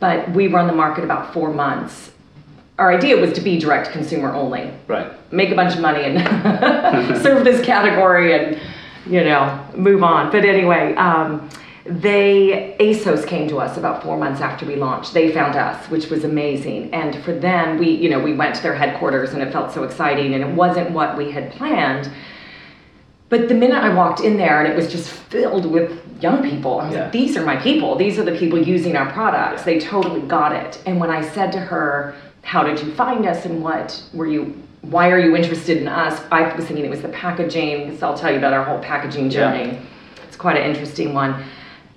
But 0.00 0.30
we 0.32 0.48
run 0.48 0.66
the 0.66 0.72
market 0.72 1.04
about 1.04 1.32
four 1.32 1.52
months. 1.52 2.10
Our 2.78 2.90
idea 2.92 3.16
was 3.18 3.32
to 3.34 3.40
be 3.40 3.58
direct 3.58 3.90
consumer 3.92 4.32
only, 4.34 4.70
Right. 4.86 5.06
make 5.32 5.50
a 5.50 5.54
bunch 5.54 5.74
of 5.74 5.80
money 5.80 6.04
and 6.04 7.16
serve 7.22 7.44
this 7.44 7.64
category 7.64 8.32
and 8.34 8.58
you 9.08 9.22
know 9.22 9.56
move 9.76 10.02
on 10.02 10.32
but 10.32 10.44
anyway 10.44 10.92
um, 10.96 11.48
they 11.88 12.76
ASOS 12.80 13.26
came 13.26 13.48
to 13.48 13.58
us 13.58 13.76
about 13.76 14.02
four 14.02 14.16
months 14.16 14.40
after 14.40 14.66
we 14.66 14.76
launched. 14.76 15.14
They 15.14 15.32
found 15.32 15.56
us, 15.56 15.88
which 15.90 16.08
was 16.10 16.24
amazing. 16.24 16.92
And 16.92 17.16
for 17.24 17.32
them, 17.32 17.78
we 17.78 17.90
you 17.90 18.08
know 18.08 18.18
we 18.20 18.34
went 18.34 18.54
to 18.56 18.62
their 18.62 18.74
headquarters 18.74 19.32
and 19.32 19.42
it 19.42 19.52
felt 19.52 19.72
so 19.72 19.84
exciting. 19.84 20.34
And 20.34 20.42
it 20.42 20.54
wasn't 20.54 20.90
what 20.90 21.16
we 21.16 21.30
had 21.30 21.52
planned. 21.52 22.10
But 23.28 23.48
the 23.48 23.54
minute 23.54 23.82
I 23.82 23.92
walked 23.92 24.20
in 24.20 24.36
there 24.36 24.62
and 24.62 24.72
it 24.72 24.76
was 24.76 24.90
just 24.90 25.08
filled 25.10 25.66
with 25.66 25.90
young 26.22 26.48
people, 26.48 26.78
I 26.80 26.84
was 26.86 26.94
Yeah. 26.94 27.02
like, 27.04 27.12
these 27.12 27.36
are 27.36 27.44
my 27.44 27.56
people. 27.56 27.96
These 27.96 28.18
are 28.20 28.22
the 28.24 28.36
people 28.36 28.58
using 28.58 28.96
our 28.96 29.10
products. 29.10 29.62
They 29.64 29.80
totally 29.80 30.20
got 30.20 30.52
it. 30.52 30.80
And 30.86 31.00
when 31.00 31.10
I 31.10 31.22
said 31.22 31.50
to 31.52 31.58
her, 31.58 32.14
how 32.42 32.62
did 32.62 32.80
you 32.80 32.92
find 32.92 33.26
us 33.26 33.44
and 33.44 33.62
what 33.62 34.00
were 34.14 34.26
you 34.26 34.54
why 34.82 35.10
are 35.10 35.18
you 35.18 35.34
interested 35.34 35.78
in 35.78 35.88
us? 35.88 36.20
I 36.30 36.54
was 36.54 36.66
thinking 36.66 36.84
it 36.84 36.90
was 36.90 37.02
the 37.02 37.08
packaging, 37.08 37.86
because 37.86 38.04
I'll 38.04 38.16
tell 38.16 38.30
you 38.30 38.38
about 38.38 38.52
our 38.52 38.62
whole 38.62 38.78
packaging 38.78 39.24
Yeah. 39.32 39.50
journey. 39.50 39.78
It's 40.28 40.36
quite 40.36 40.56
an 40.56 40.62
interesting 40.62 41.12
one. 41.12 41.34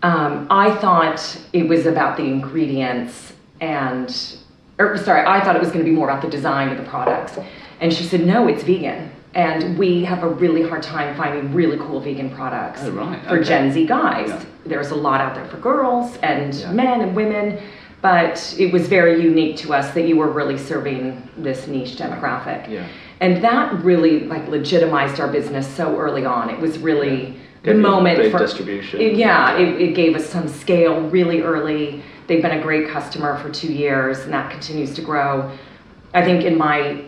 Um, 0.02 0.48
I 0.50 0.74
thought 0.76 1.38
it 1.54 1.68
was 1.68 1.86
about 1.86 2.16
the 2.18 2.24
ingredients 2.24 3.34
and, 3.60 4.38
or 4.78 4.98
sorry, 4.98 5.26
I 5.26 5.44
thought 5.44 5.56
it 5.56 5.60
was 5.62 5.70
going 5.72 5.84
to 5.84 5.90
be 5.90 5.96
more 5.96 6.10
about 6.10 6.22
the 6.22 6.30
design 6.30 6.70
of 6.70 6.78
the 6.78 6.84
products. 6.90 7.38
And 7.82 7.94
she 7.94 8.04
said, 8.04 8.26
no, 8.26 8.48
it's 8.48 8.64
vegan. 8.64 9.12
And 9.36 9.78
we 9.78 10.04
have 10.06 10.24
a 10.24 10.28
really 10.30 10.64
hard 10.68 10.82
time 10.84 11.16
finding 11.18 11.54
really 11.54 11.78
cool 11.78 12.00
vegan 12.00 12.30
products 12.30 12.82
Oh, 12.84 12.92
right. 12.92 13.22
for 13.26 13.36
Okay. 13.38 13.44
Gen 13.44 13.72
Z 13.72 13.86
guys. 13.86 14.30
Yeah. 14.30 14.44
There's 14.66 14.92
a 14.92 14.96
lot 14.96 15.22
out 15.22 15.36
there 15.36 15.46
for 15.46 15.58
girls 15.58 16.18
and 16.24 16.54
Yeah. 16.56 16.72
men 16.72 17.02
and 17.02 17.16
women, 17.16 17.62
but 18.02 18.56
it 18.58 18.72
was 18.72 18.88
very 18.88 19.22
unique 19.22 19.58
to 19.58 19.74
us 19.74 19.92
that 19.94 20.08
you 20.08 20.16
were 20.16 20.30
really 20.30 20.58
serving 20.58 21.28
this 21.38 21.68
niche 21.68 21.98
demographic. 21.98 22.70
Yeah. 22.70 22.88
And 23.20 23.44
that 23.44 23.74
really 23.84 24.22
like 24.22 24.48
legitimized 24.48 25.20
our 25.20 25.28
business 25.28 25.68
so 25.68 25.98
early 25.98 26.26
on. 26.26 26.50
It 26.50 26.60
was 26.60 26.80
really 26.80 27.36
the 27.64 27.74
moment 27.74 28.18
big 28.18 28.32
for 28.32 28.40
distribution. 28.40 29.02
it- 29.02 29.16
yeah, 29.16 29.58
it, 29.58 29.82
it 29.82 29.96
gave 29.96 30.16
us 30.16 30.26
some 30.28 30.48
scale 30.48 31.02
really 31.10 31.42
early. 31.42 32.02
They've 32.28 32.42
been 32.42 32.58
a 32.58 32.62
great 32.62 32.88
customer 32.90 33.38
for 33.40 33.50
two 33.50 33.72
years, 33.74 34.20
and 34.20 34.34
that 34.34 34.52
continues 34.52 34.94
to 34.96 35.02
grow. 35.02 35.52
I 36.14 36.24
think 36.24 36.44
in 36.46 36.58
my 36.58 37.04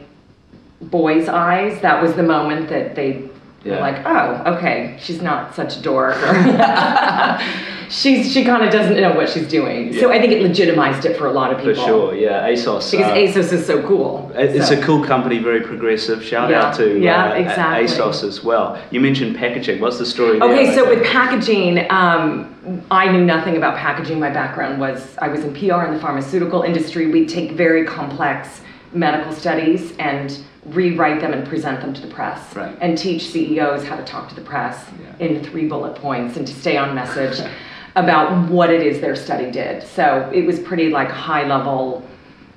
boys' 0.82 1.28
eyes, 1.28 1.80
that 1.82 2.02
was 2.02 2.14
the 2.16 2.24
moment 2.24 2.70
that 2.70 2.96
they 2.96 3.30
Yeah. 3.64 3.80
like, 3.80 4.04
"Oh, 4.06 4.56
okay, 4.56 4.98
she's 5.00 5.22
not 5.22 5.54
such 5.54 5.78
a 5.78 5.82
dork." 5.82 6.16
she's 7.90 8.32
she 8.32 8.44
kind 8.44 8.64
of 8.64 8.72
doesn't 8.72 9.00
know 9.00 9.14
what 9.14 9.30
she's 9.30 9.48
doing. 9.48 9.94
So 9.94 10.12
I 10.12 10.20
think 10.20 10.32
it 10.34 10.42
legitimized 10.42 11.06
it 11.06 11.16
for 11.18 11.28
a 11.28 11.32
lot 11.32 11.52
of 11.52 11.60
people. 11.60 11.76
For 11.76 11.82
sure, 11.88 12.16
yeah. 12.16 12.48
ASOS. 12.50 12.90
Because 12.90 13.12
uh, 13.12 13.16
ASOS 13.16 13.54
is 13.54 13.66
so 13.66 13.86
cool. 13.88 14.32
It's 14.34 14.70
So- 14.70 14.80
a 14.80 14.82
cool 14.82 15.06
company, 15.06 15.38
very 15.38 15.62
progressive. 15.62 16.24
Shout 16.24 16.50
Yeah, 16.50 16.70
out 16.70 16.76
to 16.78 17.00
yeah, 17.00 17.32
uh, 17.32 17.36
exactly. 17.36 17.86
ASOS 17.86 18.24
as 18.24 18.44
well. 18.44 18.82
You 18.90 19.00
mentioned 19.00 19.36
packaging. 19.36 19.80
What's 19.80 20.00
the 20.00 20.06
story 20.06 20.40
there? 20.40 20.50
Okay, 20.50 20.74
so 20.74 20.90
with 20.90 21.04
packaging, 21.06 21.86
um, 21.92 22.84
I 22.90 23.12
knew 23.12 23.24
nothing 23.24 23.58
about 23.58 23.78
packaging. 23.78 24.20
My 24.20 24.30
background 24.32 24.80
was 24.80 25.16
I 25.20 25.28
was 25.28 25.44
in 25.44 25.54
PR 25.54 25.84
in 25.84 25.94
the 25.94 26.00
pharmaceutical 26.00 26.64
industry. 26.64 27.12
We 27.12 27.26
take 27.28 27.52
very 27.52 27.86
complex 27.86 28.62
medical 28.94 29.32
studies 29.34 29.94
and 30.00 30.44
rewrite 30.68 31.20
them 31.22 31.34
and 31.34 31.48
present 31.48 31.82
them 31.82 31.94
to 31.94 32.02
the 32.02 32.08
press 32.08 32.56
Right. 32.56 32.76
and 32.82 32.98
teach 32.98 33.28
CEOs 33.30 33.84
how 33.86 33.96
to 33.96 34.04
talk 34.04 34.30
to 34.30 34.36
the 34.36 34.42
press 34.42 34.86
Yeah. 35.20 35.26
in 35.28 35.44
three 35.44 35.68
bullet 35.68 35.96
points 35.96 36.38
and 36.38 36.46
to 36.46 36.54
stay 36.54 36.78
on 36.78 36.94
message 36.94 37.40
about 37.96 38.50
what 38.50 38.70
it 38.70 38.82
is 38.86 39.02
their 39.02 39.16
study 39.16 39.50
did. 39.52 39.84
So 39.84 40.30
it 40.34 40.46
was 40.46 40.60
pretty 40.60 40.90
like 40.90 41.10
high 41.10 41.46
level 41.48 42.04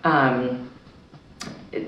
um, 0.05 0.69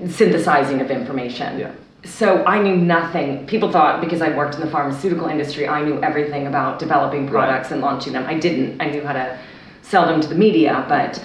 synthesizing 0.09 0.81
of 0.81 0.91
information. 0.91 1.59
Yeah. 1.59 1.71
So 2.03 2.43
I 2.45 2.61
knew 2.61 2.75
nothing. 2.75 3.45
People 3.47 3.71
thought 3.71 4.01
because 4.01 4.21
I 4.21 4.35
worked 4.35 4.55
in 4.55 4.61
the 4.61 4.67
pharmaceutical 4.71 5.27
industry, 5.27 5.67
I 5.67 5.83
knew 5.83 6.01
everything 6.01 6.47
about 6.47 6.79
developing 6.79 7.23
Right. 7.23 7.31
products 7.31 7.71
and 7.71 7.81
launching 7.81 8.13
them. 8.13 8.25
I 8.27 8.35
didn't. 8.35 8.81
I 8.81 8.89
knew 8.89 9.03
how 9.05 9.13
to 9.13 9.37
sell 9.81 10.05
them 10.05 10.19
to 10.21 10.27
the 10.27 10.35
media, 10.35 10.85
but 10.89 11.23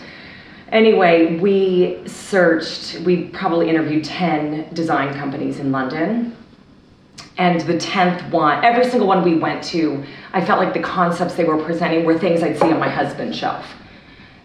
anyway, 0.72 1.38
we 1.38 2.00
searched. 2.06 3.00
We 3.00 3.26
probably 3.28 3.68
interviewed 3.68 4.04
ten 4.04 4.72
design 4.74 5.14
companies 5.14 5.60
in 5.60 5.70
London. 5.70 6.36
And 7.38 7.60
the 7.62 7.78
tenth 7.78 8.30
one, 8.30 8.62
every 8.62 8.84
single 8.84 9.08
one 9.08 9.24
we 9.24 9.36
went 9.36 9.64
to, 9.64 10.04
I 10.34 10.44
felt 10.44 10.58
like 10.58 10.74
the 10.74 10.82
concepts 10.82 11.34
they 11.34 11.44
were 11.44 11.62
presenting 11.62 12.04
were 12.04 12.18
things 12.18 12.42
I'd 12.42 12.58
see 12.58 12.70
on 12.70 12.78
my 12.78 12.90
husband's 12.90 13.38
shelf. 13.38 13.66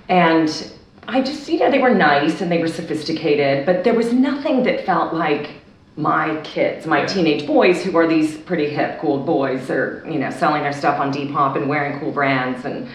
And 0.07 0.71
I 1.05 1.21
just, 1.21 1.49
you 1.49 1.59
know, 1.59 1.69
they 1.69 1.79
were 1.79 1.93
nice 1.93 2.39
and 2.39 2.49
they 2.49 2.59
were 2.59 2.67
sophisticated, 2.69 3.65
but 3.65 3.83
there 3.83 3.93
was 3.93 4.13
nothing 4.13 4.63
that 4.63 4.85
felt 4.85 5.13
like 5.13 5.51
my 5.97 6.39
kids, 6.41 6.85
my 6.85 7.05
teenage 7.05 7.45
boys, 7.45 7.83
who 7.83 7.97
are 7.97 8.07
these 8.07 8.37
pretty 8.37 8.69
hip, 8.69 9.01
cool 9.01 9.17
boys. 9.21 9.67
They're, 9.67 10.07
you 10.09 10.19
know, 10.19 10.29
selling 10.29 10.63
their 10.63 10.73
stuff 10.73 10.97
on 10.99 11.11
Depop 11.11 11.57
and 11.57 11.67
wearing 11.67 11.99
cool 11.99 12.11
brands, 12.11 12.63
and 12.63 12.87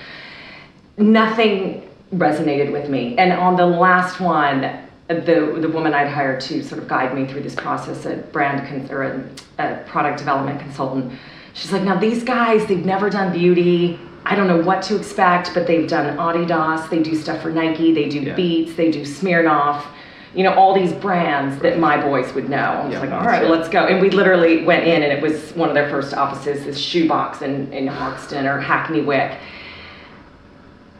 nothing 0.97 1.89
resonated 2.15 2.73
with 2.73 2.89
me. 2.89 3.17
And 3.19 3.33
on 3.33 3.57
the 3.57 3.67
last 3.67 4.21
one, 4.21 4.61
the 5.09 5.57
the 5.61 5.69
woman 5.69 5.95
I'd 5.95 6.09
hired 6.09 6.41
to 6.43 6.63
sort 6.63 6.81
of 6.81 6.89
guide 6.89 7.15
me 7.15 7.27
through 7.27 7.43
this 7.43 7.55
process, 7.55 8.07
a 8.07 8.17
brand 8.17 8.67
con- 8.69 8.95
or 8.95 9.03
a, 9.03 9.29
a 9.59 9.83
product 9.87 10.19
development 10.19 10.61
consultant, 10.61 11.13
she's 11.55 11.73
like, 11.73 11.83
now 11.83 11.99
these 11.99 12.23
guys, 12.23 12.67
they've 12.67 12.85
never 12.85 13.11
done 13.11 13.33
beauty. 13.33 13.99
I 14.25 14.37
don't 14.37 14.47
know 14.47 14.61
what 14.63 14.83
to 14.85 14.97
expect, 14.97 15.53
but 15.53 15.67
they've 15.67 15.89
done 15.89 16.17
Adidas, 16.17 16.89
they 16.91 17.03
do 17.03 17.17
stuff 17.17 17.43
for 17.43 17.51
Nike, 17.51 17.93
they 17.93 18.09
do 18.09 18.21
Yeah. 18.21 18.37
Beats, 18.37 18.75
they 18.75 18.89
do 18.93 19.03
Smirnoff, 19.03 19.85
you 20.33 20.45
know, 20.45 20.55
all 20.55 20.75
these 20.75 20.93
brands 20.93 21.61
that 21.61 21.81
my 21.81 22.01
boys 22.01 22.33
would 22.33 22.49
know. 22.49 22.57
I 22.57 22.85
was 22.85 22.93
Yeah, 22.93 23.01
like, 23.01 23.11
all 23.11 23.25
right, 23.27 23.43
it. 23.43 23.51
let's 23.51 23.69
go. 23.69 23.85
And 23.87 24.01
we 24.01 24.11
literally 24.11 24.65
went 24.65 24.85
in, 24.87 25.03
and 25.03 25.13
it 25.13 25.21
was 25.21 25.51
one 25.57 25.69
of 25.69 25.75
their 25.75 25.91
first 25.91 26.15
offices, 26.15 26.65
this 26.65 26.79
shoebox 26.79 27.43
in, 27.43 27.73
in 27.73 27.89
Hoxton 27.89 28.47
or 28.47 28.61
Hackney 28.61 29.01
Wick. 29.01 29.33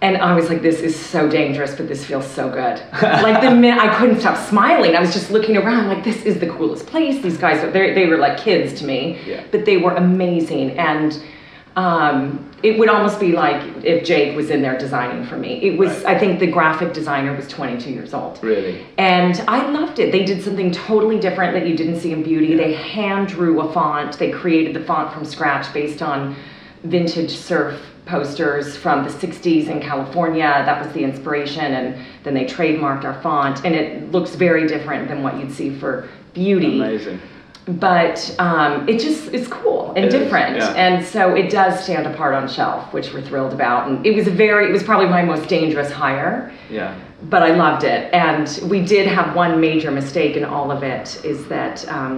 And 0.03 0.17
I 0.17 0.35
was 0.35 0.49
like, 0.49 0.63
this 0.63 0.81
is 0.81 0.99
so 0.99 1.29
dangerous, 1.31 1.77
but 1.77 1.87
this 1.87 2.05
feels 2.05 2.27
so 2.27 2.51
good. 2.51 2.83
like 3.03 3.41
the 3.41 3.53
minute 3.55 3.81
I 3.81 3.97
couldn't 3.97 4.19
stop 4.19 4.37
smiling, 4.37 4.97
I 4.97 5.01
was 5.01 5.13
just 5.13 5.31
looking 5.31 5.57
around 5.57 5.87
like, 5.87 6.03
this 6.03 6.23
is 6.25 6.41
the 6.41 6.49
coolest 6.49 6.87
place. 6.87 7.23
These 7.23 7.39
guys, 7.39 7.63
they 7.73 8.07
were 8.07 8.17
like 8.19 8.37
kids 8.37 8.79
to 8.81 8.85
me, 8.85 9.21
Yeah. 9.25 9.45
but 9.53 9.65
they 9.65 9.77
were 9.77 9.93
amazing. 9.93 10.73
And 10.77 11.23
um, 11.77 12.51
it 12.65 12.81
would 12.81 12.89
almost 12.89 13.21
be 13.21 13.31
like 13.31 13.63
if 13.85 14.05
Jake 14.05 14.37
was 14.37 14.51
in 14.51 14.61
there 14.61 14.77
designing 14.77 15.25
for 15.25 15.37
me. 15.37 15.63
It 15.63 15.79
was, 15.79 15.91
Right. 16.03 16.17
I 16.17 16.19
think 16.19 16.41
the 16.41 16.49
graphic 16.51 16.93
designer 16.93 17.35
was 17.37 17.47
22 17.47 17.91
years 17.91 18.13
old. 18.13 18.43
Really? 18.43 18.85
And 18.99 19.41
I 19.47 19.71
loved 19.71 20.01
it. 20.01 20.11
They 20.11 20.25
did 20.25 20.43
something 20.43 20.73
totally 20.73 21.21
different 21.21 21.55
that 21.55 21.65
you 21.69 21.77
didn't 21.77 22.01
see 22.01 22.11
in 22.11 22.25
beauty. 22.25 22.57
They 22.57 22.73
hand 22.75 23.29
drew 23.29 23.61
a 23.61 23.73
font. 23.73 24.19
They 24.19 24.33
created 24.33 24.75
the 24.75 24.83
font 24.85 25.15
from 25.15 25.25
scratch 25.25 25.73
based 25.73 26.03
on 26.03 26.35
vintage 26.83 27.31
surf 27.37 27.81
posters 28.13 28.77
from 28.77 29.03
the 29.05 29.11
60s 29.11 29.69
in 29.69 29.81
California. 29.81 30.43
That 30.67 30.85
was 30.85 30.93
the 30.93 31.03
inspiration. 31.03 31.65
And 31.79 31.87
then 32.25 32.35
they 32.35 32.45
trademarked 32.45 33.05
our 33.05 33.21
font. 33.23 33.65
And 33.65 33.75
it 33.75 34.13
looks 34.13 34.35
very 34.37 34.67
different 34.69 35.09
than 35.09 35.23
what 35.23 35.39
you'd 35.39 35.51
see 35.51 35.71
for 35.81 36.09
beauty 36.35 36.81
Amazing. 36.81 37.21
but 37.67 38.19
um, 38.39 38.89
it 38.89 38.99
just 39.01 39.33
it's 39.35 39.49
cool 39.49 39.93
and 39.97 40.05
It 40.07 40.09
is, 40.09 40.15
different 40.15 40.57
yeah. 40.57 40.73
and 40.85 41.05
so 41.05 41.35
it 41.35 41.51
does 41.51 41.75
stand 41.85 42.07
apart 42.07 42.35
on 42.35 42.49
shelf 42.49 42.91
which 42.95 43.13
we're 43.13 43.21
thrilled 43.21 43.53
about 43.53 43.81
and 43.89 44.05
it 44.07 44.15
was 44.17 44.27
a 44.27 44.31
very 44.31 44.65
it 44.71 44.73
was 44.73 44.83
probably 44.83 45.09
my 45.19 45.23
most 45.23 45.47
dangerous 45.51 45.91
hire 45.93 46.51
Yeah. 46.71 46.99
but 47.35 47.43
i 47.43 47.55
loved 47.55 47.85
it 47.85 48.03
and 48.15 48.47
we 48.71 48.79
did 48.95 49.07
have 49.07 49.37
one 49.37 49.61
major 49.61 49.91
mistake 49.91 50.35
in 50.39 50.45
all 50.45 50.71
of 50.77 50.83
it 50.83 51.23
is 51.23 51.45
that 51.49 51.77
um, 51.99 52.15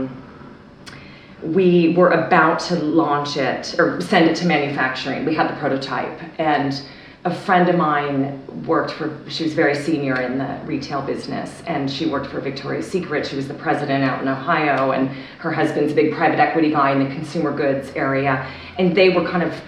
we 1.44 1.94
were 1.94 2.10
about 2.10 2.58
to 2.58 2.76
launch 2.76 3.36
it 3.36 3.74
or 3.78 4.00
send 4.00 4.28
it 4.28 4.36
to 4.36 4.46
manufacturing. 4.46 5.24
We 5.24 5.34
had 5.34 5.50
the 5.50 5.58
prototype 5.58 6.20
and 6.38 6.80
a 7.26 7.34
friend 7.34 7.68
of 7.70 7.76
mine 7.76 8.38
worked 8.66 8.90
for 8.92 9.18
she 9.30 9.44
was 9.44 9.54
very 9.54 9.74
senior 9.74 10.20
in 10.20 10.36
the 10.36 10.60
retail 10.64 11.00
business 11.00 11.62
and 11.66 11.90
she 11.90 12.06
worked 12.06 12.26
for 12.26 12.40
victoria's 12.40 12.86
secret. 12.90 13.26
She 13.26 13.36
was 13.36 13.48
the 13.48 13.54
president 13.54 14.04
out 14.04 14.20
in 14.20 14.28
ohio 14.28 14.92
and 14.92 15.08
her 15.38 15.50
husband's 15.50 15.92
a 15.92 15.94
big 15.94 16.14
private 16.14 16.38
equity 16.38 16.70
guy 16.70 16.92
in 16.92 16.98
the 16.98 17.14
consumer 17.14 17.54
goods 17.54 17.90
area 17.96 18.46
and 18.78 18.94
they 18.94 19.08
were 19.10 19.26
kind 19.26 19.42
of 19.42 19.62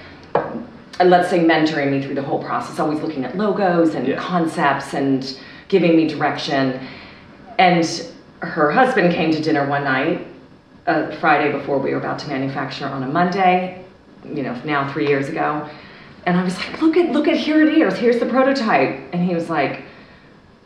uh, 1.00 1.04
let's 1.04 1.28
say 1.30 1.38
mentoring 1.38 1.90
me 1.90 2.02
through 2.02 2.14
the 2.14 2.22
whole 2.22 2.42
process 2.42 2.78
always 2.78 3.00
looking 3.00 3.24
at 3.24 3.36
logos 3.36 3.94
and 3.94 4.06
Yeah. 4.06 4.16
concepts 4.18 4.92
and 4.94 5.38
giving 5.68 5.96
me 5.96 6.06
direction. 6.08 6.86
And 7.58 7.84
her 8.40 8.70
husband 8.70 9.12
came 9.14 9.30
to 9.32 9.40
dinner 9.42 9.66
one 9.66 9.84
night 9.84 10.26
uh, 10.86 11.14
friday 11.16 11.52
before 11.52 11.78
we 11.78 11.90
were 11.90 11.98
about 11.98 12.18
to 12.18 12.28
manufacture 12.28 12.86
on 12.86 13.02
a 13.02 13.08
monday 13.08 13.84
you 14.34 14.42
know 14.42 14.54
now 14.64 14.90
three 14.92 15.06
years 15.06 15.28
ago. 15.28 15.68
And 16.24 16.36
i 16.36 16.42
was 16.42 16.56
like 16.58 16.80
look 16.82 16.96
at 16.96 17.12
look 17.12 17.28
at 17.28 17.36
here 17.36 17.62
it 17.62 17.76
is. 17.76 17.96
Here's 17.96 18.18
the 18.18 18.26
prototype. 18.26 19.00
And 19.12 19.22
he 19.22 19.34
was 19.34 19.48
like 19.48 19.82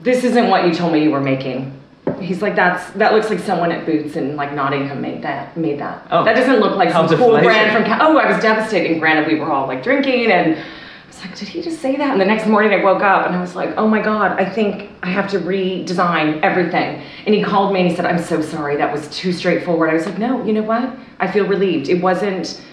this 0.01 0.25
isn't 0.25 0.49
what 0.49 0.67
you 0.67 0.75
told 0.75 0.93
me 0.93 1.03
you 1.03 1.11
were 1.11 1.21
making. 1.21 1.79
He's 2.21 2.43
like 2.43 2.57
that's 2.57 2.91
that 2.93 3.13
looks 3.13 3.31
like 3.31 3.39
someone 3.39 3.71
at 3.73 3.85
boots 3.87 4.17
in 4.17 4.37
like 4.37 4.53
nottingham 4.55 5.01
made 5.01 5.23
that 5.23 5.57
made 5.57 5.79
that. 5.81 6.07
Oh. 6.11 6.25
that 6.25 6.35
doesn't 6.35 6.61
look 6.61 6.77
like 6.77 6.91
some 6.91 7.09
cool 7.09 7.39
brand 7.41 7.73
from 7.73 8.01
oh 8.01 8.19
i 8.19 8.31
was 8.31 8.43
devastated 8.43 8.93
and 8.93 9.01
granted 9.01 9.31
we 9.31 9.39
were 9.39 9.51
all 9.51 9.67
like 9.67 9.83
drinking 9.83 10.31
and 10.31 10.63
I 11.11 11.13
was 11.13 11.25
like, 11.25 11.37
did 11.37 11.49
he 11.49 11.61
just 11.61 11.81
say 11.83 11.97
that? 11.97 12.13
And 12.13 12.21
the 12.21 12.25
next 12.25 12.47
morning 12.47 12.73
I 12.73 12.85
woke 12.85 13.03
up 13.03 13.27
and 13.27 13.35
I 13.35 13.41
was 13.41 13.57
like, 13.57 13.71
oh 13.77 13.89
my 13.89 14.01
God, 14.01 14.41
I 14.41 14.49
think 14.49 14.91
I 15.03 15.09
have 15.09 15.29
to 15.33 15.41
redesign 15.41 16.41
everything. 16.41 17.03
And 17.27 17.35
he 17.35 17.43
called 17.43 17.73
me 17.73 17.81
and 17.81 17.91
he 17.91 17.97
said, 17.97 18.07
I'm 18.07 18.23
so 18.23 18.41
sorry, 18.41 18.77
that 18.77 18.93
was 18.93 19.09
too 19.09 19.33
straightforward. 19.33 19.91
I 19.91 19.95
was 19.95 20.07
like, 20.07 20.19
no, 20.19 20.45
you 20.45 20.53
know 20.53 20.63
what? 20.63 20.97
I 21.19 21.31
feel 21.31 21.49
relieved. 21.49 21.89
It 21.89 22.01
wasn't, 22.01 22.65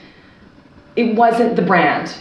it 0.96 1.16
wasn't 1.16 1.56
the 1.56 1.64
brand. 1.64 2.14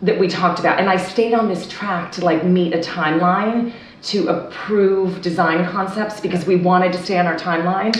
that 0.00 0.18
we 0.18 0.28
talked 0.28 0.60
about. 0.60 0.78
And 0.78 0.88
I 0.88 0.96
stayed 0.96 1.34
on 1.34 1.48
this 1.48 1.66
track 1.68 2.12
to 2.12 2.24
like 2.24 2.44
meet 2.44 2.72
a 2.72 2.78
timeline 2.78 3.72
to 4.04 4.28
approve 4.28 5.20
design 5.22 5.66
concepts 5.66 6.20
because 6.20 6.46
we 6.46 6.56
wanted 6.56 6.92
to 6.92 7.02
stay 7.02 7.18
on 7.18 7.26
our 7.26 7.36
timeline. 7.36 7.94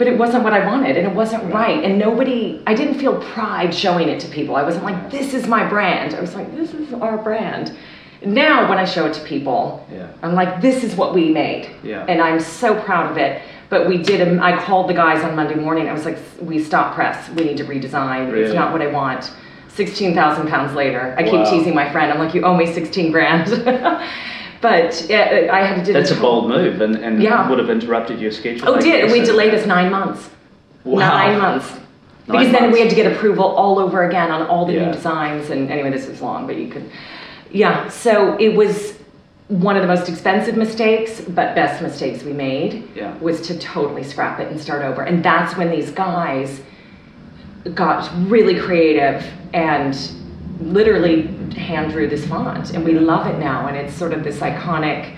But 0.00 0.08
it 0.08 0.16
wasn't 0.16 0.44
what 0.44 0.54
I 0.54 0.64
wanted 0.64 0.96
and 0.96 1.06
it 1.06 1.14
wasn't 1.14 1.52
right. 1.52 1.84
And 1.84 1.98
nobody, 1.98 2.62
I 2.66 2.72
didn't 2.72 2.98
feel 2.98 3.20
pride 3.34 3.74
showing 3.74 4.08
it 4.08 4.18
to 4.20 4.28
people. 4.28 4.56
I 4.56 4.62
wasn't 4.62 4.84
like, 4.84 5.10
this 5.10 5.34
is 5.34 5.46
my 5.46 5.62
brand. 5.68 6.14
I 6.14 6.22
was 6.22 6.34
like, 6.34 6.56
this 6.56 6.72
is 6.72 6.94
our 6.94 7.18
brand. 7.18 7.76
Now, 8.24 8.66
when 8.66 8.78
I 8.78 8.86
show 8.86 9.04
it 9.04 9.12
to 9.12 9.20
people, 9.24 9.86
Yeah. 9.92 10.06
I'm 10.22 10.32
like, 10.34 10.62
this 10.62 10.84
is 10.84 10.94
what 10.96 11.12
we 11.12 11.28
made. 11.28 11.68
Yeah. 11.82 12.06
And 12.08 12.22
I'm 12.22 12.40
so 12.40 12.80
proud 12.82 13.10
of 13.10 13.18
it. 13.18 13.42
But 13.68 13.88
we 13.88 13.98
did, 13.98 14.26
a- 14.26 14.42
I 14.42 14.56
called 14.64 14.88
the 14.88 14.94
guys 14.94 15.22
on 15.22 15.36
Monday 15.36 15.54
morning. 15.56 15.86
I 15.90 15.92
was 15.92 16.06
like, 16.06 16.16
we 16.40 16.64
stop 16.64 16.94
press. 16.94 17.28
We 17.36 17.44
need 17.44 17.58
to 17.58 17.64
redesign. 17.64 18.32
It's 18.32 18.54
not 18.54 18.72
what 18.72 18.80
I 18.80 18.86
want. 18.86 19.30
16,000 19.68 20.48
pounds 20.48 20.74
later. 20.74 21.14
I 21.18 21.24
keep 21.24 21.44
teasing 21.50 21.74
my 21.74 21.92
friend. 21.92 22.10
I'm 22.10 22.18
like, 22.18 22.34
you 22.34 22.40
owe 22.42 22.56
me 22.56 22.64
16 22.72 23.12
grand. 23.12 23.48
but 24.60 25.06
yeah, 25.08 25.48
I 25.52 25.64
had 25.64 25.76
to 25.80 25.84
do 25.84 25.92
That's 25.92 26.10
a 26.10 26.20
bold 26.20 26.48
move 26.48 26.80
and, 26.80 26.96
and 26.96 27.22
Yeah. 27.22 27.48
would 27.48 27.58
have 27.58 27.70
interrupted 27.70 28.20
your 28.20 28.30
schedule. 28.30 28.68
Oh, 28.68 28.74
I 28.74 28.80
did 28.80 29.02
guess, 29.02 29.12
we 29.12 29.20
delayed 29.22 29.54
us 29.54 29.66
nine 29.66 29.90
months? 29.90 30.28
Wow. 30.84 31.08
Nine 31.08 31.38
months. 31.38 31.70
Nine 32.26 32.38
because 32.38 32.52
then 32.52 32.70
we 32.70 32.80
had 32.80 32.90
to 32.90 32.96
get 32.96 33.10
approval 33.10 33.44
all 33.44 33.78
over 33.78 34.06
again 34.06 34.30
on 34.30 34.46
all 34.46 34.66
the 34.66 34.74
Yeah. 34.74 34.86
new 34.86 34.92
designs. 34.92 35.50
And 35.50 35.70
anyway, 35.70 35.90
this 35.90 36.06
is 36.06 36.20
long, 36.20 36.46
but 36.46 36.56
you 36.56 36.68
could. 36.68 36.84
Yeah, 37.50 37.88
so 37.88 38.36
it 38.38 38.54
was 38.54 38.94
one 39.48 39.74
of 39.76 39.82
the 39.82 39.88
most 39.88 40.08
expensive 40.08 40.56
mistakes, 40.56 41.20
but 41.20 41.54
best 41.56 41.82
mistakes 41.82 42.22
we 42.22 42.32
made 42.32 42.84
Yeah. 42.94 43.12
was 43.20 43.40
to 43.48 43.58
totally 43.58 44.04
scrap 44.04 44.38
it 44.40 44.48
and 44.50 44.60
start 44.60 44.82
over. 44.84 45.02
And 45.02 45.22
that's 45.24 45.56
when 45.56 45.70
these 45.70 45.90
guys 45.90 46.60
got 47.74 48.08
really 48.28 48.54
creative 48.54 49.24
and 49.52 49.96
literally 50.62 51.28
hand 51.54 51.92
drew 51.92 52.08
this 52.08 52.26
font. 52.26 52.70
And 52.70 52.84
we 52.84 52.92
love 52.94 53.26
it 53.26 53.38
now. 53.38 53.66
And 53.68 53.76
it's 53.76 53.94
sort 53.94 54.12
of 54.12 54.24
this 54.24 54.38
iconic 54.38 55.14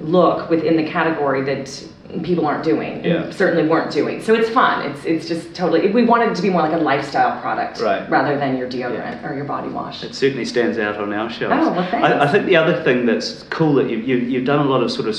look 0.00 0.50
within 0.50 0.76
the 0.76 0.84
category 0.88 1.42
that 1.44 1.88
people 2.22 2.44
aren't 2.46 2.64
doing. 2.64 3.02
Yeah. 3.04 3.30
Certainly 3.30 3.68
weren't 3.68 3.90
doing. 3.90 4.20
So 4.22 4.34
it's 4.34 4.50
fun. 4.50 4.84
It's 4.90 5.04
it's 5.04 5.26
just 5.28 5.54
totally 5.54 5.90
we 5.92 6.04
wanted 6.04 6.30
it 6.32 6.34
to 6.36 6.42
be 6.42 6.50
more 6.50 6.60
like 6.62 6.72
a 6.74 6.76
lifestyle 6.84 7.40
product 7.40 7.80
Right. 7.80 8.08
rather 8.10 8.36
than 8.38 8.56
your 8.58 8.68
deodorant 8.68 9.28
or 9.28 9.34
your 9.34 9.44
body 9.46 9.68
wash. 9.68 10.04
It 10.04 10.14
certainly 10.14 10.44
stands 10.44 10.76
out 10.78 10.96
on 10.96 11.12
our 11.12 11.30
shelves. 11.30 11.54
Oh, 11.66 11.72
well, 11.72 11.90
thanks. 11.90 12.06
I, 12.06 12.24
I 12.24 12.28
think 12.30 12.46
the 12.46 12.56
other 12.56 12.82
thing 12.82 13.06
that's 13.06 13.44
cool 13.44 13.74
that 13.74 13.88
you, 13.88 13.96
you, 13.98 14.16
you've 14.16 14.44
done 14.44 14.66
a 14.66 14.68
lot 14.68 14.82
of 14.82 14.90
sort 14.90 15.08
of, 15.08 15.16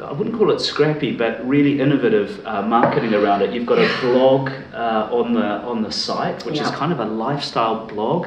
I 0.00 0.12
wouldn't 0.12 0.36
call 0.36 0.50
it 0.52 0.60
scrappy, 0.60 1.16
but 1.16 1.44
really 1.48 1.80
innovative 1.80 2.40
uh, 2.46 2.62
marketing 2.62 3.12
around 3.14 3.42
it. 3.42 3.52
You've 3.52 3.66
got 3.66 3.78
a 3.78 4.00
blog 4.02 4.50
uh, 4.74 5.08
on 5.10 5.32
the 5.32 5.42
on 5.42 5.82
the 5.82 5.90
site, 5.90 6.44
which 6.44 6.60
is 6.60 6.70
kind 6.70 6.92
of 6.92 7.00
a 7.00 7.04
lifestyle 7.06 7.86
blog, 7.86 8.26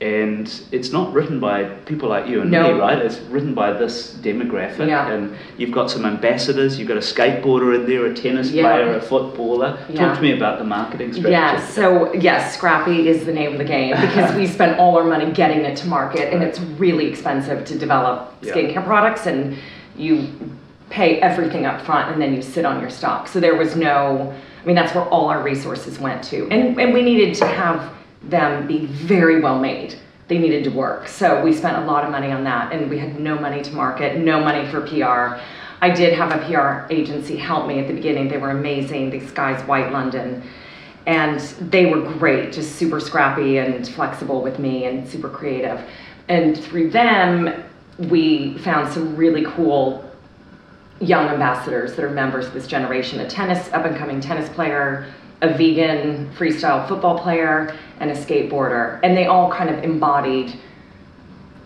and 0.00 0.60
it's 0.72 0.92
not 0.92 1.10
written 1.14 1.40
by 1.40 1.64
people 1.64 2.06
like 2.10 2.26
you 2.26 2.42
and 2.42 2.50
No. 2.50 2.74
me, 2.74 2.78
right? 2.78 2.98
It's 2.98 3.18
written 3.30 3.54
by 3.54 3.72
this 3.72 4.12
demographic, 4.20 4.88
Yeah. 4.88 5.08
and 5.10 5.34
you've 5.56 5.72
got 5.72 5.90
some 5.90 6.04
ambassadors. 6.04 6.78
You've 6.78 6.88
got 6.88 6.98
a 6.98 7.00
skateboarder 7.00 7.74
in 7.74 7.86
there, 7.86 8.04
a 8.04 8.12
tennis 8.12 8.50
Yeah. 8.50 8.64
player, 8.64 8.94
a 8.94 9.00
footballer. 9.00 9.78
Yeah. 9.88 10.08
Talk 10.08 10.16
to 10.16 10.22
me 10.22 10.36
about 10.36 10.58
the 10.58 10.64
marketing 10.64 11.12
strategy. 11.14 11.32
Yeah, 11.32 11.58
so 11.60 12.12
yes, 12.12 12.54
Scrappy 12.54 13.08
is 13.08 13.24
the 13.24 13.32
name 13.32 13.52
of 13.52 13.58
the 13.58 13.64
game 13.64 13.96
because 13.98 14.34
we 14.34 14.46
spent 14.46 14.78
all 14.78 14.98
our 14.98 15.04
money 15.04 15.30
getting 15.32 15.60
it 15.64 15.76
to 15.78 15.86
market 15.88 16.30
and 16.32 16.42
it's 16.42 16.60
really 16.78 17.06
expensive 17.06 17.64
to 17.64 17.78
develop 17.78 18.34
skincare 18.42 18.84
products 18.84 19.26
and 19.26 19.56
you 19.96 20.26
pay 20.90 21.18
everything 21.20 21.64
up 21.64 21.80
front 21.80 22.12
and 22.12 22.20
then 22.20 22.34
you 22.34 22.42
sit 22.42 22.66
on 22.66 22.80
your 22.82 22.90
stock. 22.90 23.26
So 23.28 23.40
there 23.40 23.56
was 23.56 23.76
no, 23.76 24.32
I 24.62 24.66
mean, 24.66 24.76
that's 24.76 24.94
where 24.94 25.04
all 25.04 25.28
our 25.30 25.42
resources 25.42 25.98
went 25.98 26.22
to. 26.24 26.46
And, 26.50 26.78
and 26.78 26.92
we 26.92 27.00
needed 27.00 27.34
to 27.36 27.46
have 27.46 27.80
them 28.30 28.66
be 28.66 28.86
very 28.86 29.40
well 29.40 29.58
made. 29.58 29.96
They 30.28 30.38
needed 30.38 30.64
to 30.64 30.70
work. 30.70 31.08
So 31.08 31.42
we 31.42 31.52
spent 31.52 31.76
a 31.76 31.86
lot 31.86 32.04
of 32.04 32.10
money 32.10 32.32
on 32.32 32.44
that 32.44 32.72
and 32.72 32.90
we 32.90 32.98
had 32.98 33.20
no 33.20 33.38
money 33.38 33.62
to 33.62 33.72
market, 33.72 34.18
no 34.18 34.40
money 34.40 34.68
for 34.70 34.80
PR. 34.80 35.40
I 35.80 35.90
did 35.90 36.14
have 36.14 36.32
a 36.32 36.44
PR 36.46 36.92
agency 36.92 37.36
help 37.36 37.68
me 37.68 37.78
at 37.78 37.86
the 37.86 37.94
beginning. 37.94 38.28
They 38.28 38.38
were 38.38 38.50
amazing. 38.50 39.10
These 39.10 39.30
guys, 39.30 39.62
White 39.68 39.92
London 39.92 40.42
and 41.06 41.40
they 41.70 41.86
were 41.86 42.00
great 42.00 42.52
just 42.52 42.76
super 42.76 43.00
scrappy 43.00 43.58
and 43.58 43.88
flexible 43.88 44.42
with 44.42 44.58
me 44.58 44.84
and 44.84 45.08
super 45.08 45.28
creative 45.28 45.80
and 46.28 46.58
through 46.58 46.90
them 46.90 47.64
we 48.10 48.58
found 48.58 48.92
some 48.92 49.16
really 49.16 49.44
cool 49.44 50.04
young 51.00 51.28
ambassadors 51.28 51.94
that 51.94 52.04
are 52.04 52.10
members 52.10 52.46
of 52.46 52.52
this 52.52 52.66
generation 52.66 53.20
a 53.20 53.30
tennis 53.30 53.72
up 53.72 53.84
and 53.84 53.96
coming 53.96 54.20
tennis 54.20 54.48
player 54.50 55.12
a 55.42 55.56
vegan 55.56 56.30
freestyle 56.32 56.86
football 56.88 57.18
player 57.18 57.76
and 58.00 58.10
a 58.10 58.14
skateboarder 58.14 59.00
and 59.02 59.16
they 59.16 59.26
all 59.26 59.50
kind 59.50 59.70
of 59.70 59.82
embodied 59.84 60.54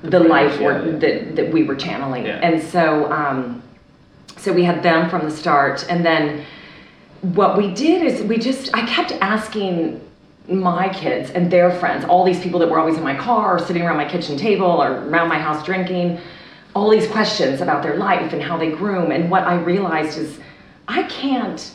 the, 0.03 0.11
brand, 0.11 0.29
life 0.29 0.61
yeah, 0.61 0.67
we're- 0.67 0.93
yeah. 0.93 0.99
That, 0.99 1.37
that 1.37 1.53
we 1.53 1.63
were 1.65 1.75
channeling 1.77 2.25
Yeah. 2.27 2.41
and 2.43 2.63
so 2.63 3.11
um, 3.13 3.63
so 4.37 4.53
we 4.53 4.65
had 4.65 4.83
them 4.83 5.11
from 5.11 5.25
the 5.25 5.31
start 5.31 5.85
and 5.91 6.05
then 6.05 6.45
what 7.21 7.59
we 7.59 7.73
did 7.75 8.03
is 8.03 8.23
we 8.23 8.39
just 8.39 8.71
i 8.75 8.87
kept 8.87 9.13
asking 9.21 10.01
my 10.49 10.89
kids 10.89 11.31
and 11.33 11.51
their 11.51 11.71
friends 11.79 12.05
all 12.07 12.25
these 12.25 12.41
people 12.41 12.59
that 12.59 12.69
were 12.71 12.79
always 12.79 12.97
in 12.97 13.05
my 13.05 13.15
car 13.17 13.57
or 13.57 13.59
sitting 13.59 13.83
around 13.83 13.99
my 13.99 14.09
kitchen 14.09 14.37
table 14.39 14.67
or 14.67 14.93
around 15.09 15.29
my 15.29 15.39
house 15.39 15.65
drinking 15.65 16.19
all 16.75 16.89
these 16.89 17.07
questions 17.09 17.61
about 17.61 17.83
their 17.83 17.97
life 17.97 18.33
and 18.33 18.41
how 18.43 18.57
they 18.57 18.71
groom 18.71 19.11
and 19.13 19.31
what 19.31 19.43
i 19.45 19.55
realized 19.57 20.17
is 20.19 20.41
i 20.89 21.03
can't 21.05 21.73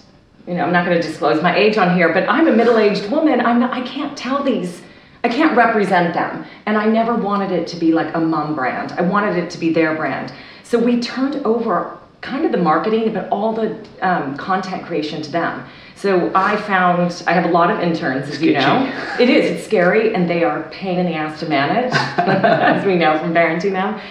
you 0.48 0.54
know 0.54 0.64
i'm 0.64 0.74
not 0.74 0.86
going 0.86 1.00
to 1.00 1.08
disclose 1.08 1.42
my 1.42 1.56
age 1.56 1.78
on 1.78 1.96
here 1.96 2.14
but 2.14 2.28
i'm 2.30 2.48
a 2.48 2.52
middle-aged 2.52 3.10
woman 3.10 3.40
i'm 3.42 3.60
not 3.60 3.72
i 3.72 3.82
can't 3.82 4.18
tell 4.18 4.44
these 4.44 4.82
i 5.24 5.30
can't 5.30 5.56
represent 5.56 6.14
them 6.14 6.46
and 6.66 6.78
i 6.78 6.86
never 6.86 7.16
wanted 7.16 7.52
it 7.52 7.68
to 7.68 7.76
be 7.76 7.92
like 7.92 8.14
a 8.16 8.20
mom 8.20 8.56
brand 8.56 8.92
i 8.94 9.02
wanted 9.02 9.36
it 9.38 9.50
to 9.50 9.58
be 9.58 9.72
their 9.72 9.96
brand 9.96 10.34
so 10.64 10.80
we 10.80 11.00
turned 11.00 11.36
over 11.46 12.00
kind 12.26 12.46
of 12.46 12.52
the 12.52 12.58
marketing, 12.58 13.14
but 13.14 13.30
all 13.30 13.54
the 13.54 13.78
um, 14.02 14.36
content 14.36 14.86
creation 14.86 15.22
to 15.22 15.32
them. 15.32 15.64
So 15.96 16.32
I 16.36 16.58
found 16.58 17.24
I 17.28 17.34
have 17.34 17.46
a 17.46 17.54
lot 17.54 17.70
of 17.70 17.80
interns, 17.80 18.30
as 18.30 18.42
you 18.42 18.54
know. 18.54 18.92
It 19.20 19.30
is. 19.30 19.52
It's 19.52 19.66
scary, 19.66 20.14
and 20.14 20.30
they 20.30 20.44
are 20.44 20.64
a 20.64 20.70
pain 20.70 21.00
in 21.00 21.06
the 21.06 21.14
ass 21.14 21.40
to 21.40 21.48
manage, 21.48 21.94
as 22.18 22.86
we 22.86 22.96
know 22.96 23.18
from 23.20 23.34
parenting 23.34 23.72
now. 23.72 24.02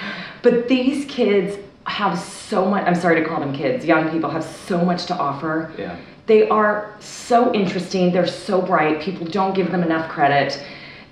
But 0.43 0.69
these 0.69 1.05
kids 1.07 1.59
have 1.87 2.19
so 2.19 2.65
much. 2.65 2.87
I'm 2.87 2.95
sorry 2.95 3.21
to 3.21 3.29
call 3.29 3.41
them 3.41 3.53
kids. 3.53 3.85
Young 3.85 4.11
people 4.11 4.31
have 4.31 4.45
so 4.45 4.83
much 4.83 5.07
to 5.07 5.15
offer. 5.15 5.73
Yeah. 5.77 5.97
They 6.27 6.49
are 6.49 6.95
so 7.01 7.53
interesting. 7.53 8.13
They're 8.13 8.27
so 8.27 8.63
bright. 8.63 9.01
People 9.03 9.27
don't 9.27 9.55
give 9.55 9.71
them 9.71 9.83
enough 9.83 10.11
credit. 10.11 10.63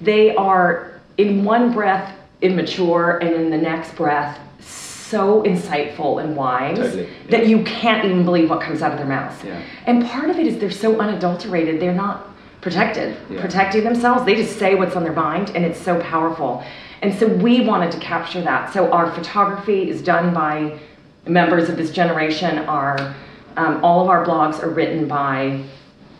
They 0.00 0.34
are, 0.34 1.00
in 1.18 1.44
one 1.44 1.72
breath, 1.72 2.14
immature, 2.40 3.18
and 3.18 3.34
in 3.34 3.50
the 3.50 3.58
next 3.58 3.94
breath, 3.94 4.38
so 4.60 5.42
insightful 5.42 6.22
and 6.24 6.34
wise 6.34 6.78
Totally, 6.78 7.08
that 7.28 7.42
yeah. 7.42 7.48
you 7.56 7.62
can't 7.64 8.04
even 8.06 8.24
believe 8.24 8.48
what 8.48 8.62
comes 8.62 8.80
out 8.80 8.92
of 8.92 8.98
their 8.98 9.06
mouths. 9.06 9.44
Yeah. 9.44 9.62
And 9.86 10.06
part 10.06 10.30
of 10.30 10.38
it 10.38 10.46
is 10.46 10.58
they're 10.58 10.70
so 10.70 10.98
unadulterated. 10.98 11.80
They're 11.80 11.92
not 11.92 12.28
protected, 12.62 13.16
Yeah. 13.28 13.40
protecting 13.42 13.84
themselves. 13.84 14.24
They 14.24 14.34
just 14.34 14.58
say 14.58 14.74
what's 14.74 14.96
on 14.96 15.02
their 15.04 15.12
mind, 15.12 15.52
and 15.54 15.64
it's 15.66 15.78
so 15.78 16.00
powerful. 16.00 16.64
And 17.02 17.12
so 17.14 17.26
we 17.26 17.60
wanted 17.66 17.92
to 17.92 17.98
capture 17.98 18.40
that. 18.40 18.72
So 18.72 18.90
our 18.90 19.12
photography 19.12 19.90
is 19.90 20.00
done 20.00 20.32
by 20.32 20.78
members 21.26 21.68
of 21.68 21.76
this 21.76 21.90
generation. 21.90 22.60
Our 22.60 23.14
um, 23.56 23.84
all 23.84 24.02
of 24.02 24.08
our 24.08 24.24
blogs 24.24 24.62
are 24.62 24.70
written 24.70 25.06
by. 25.08 25.62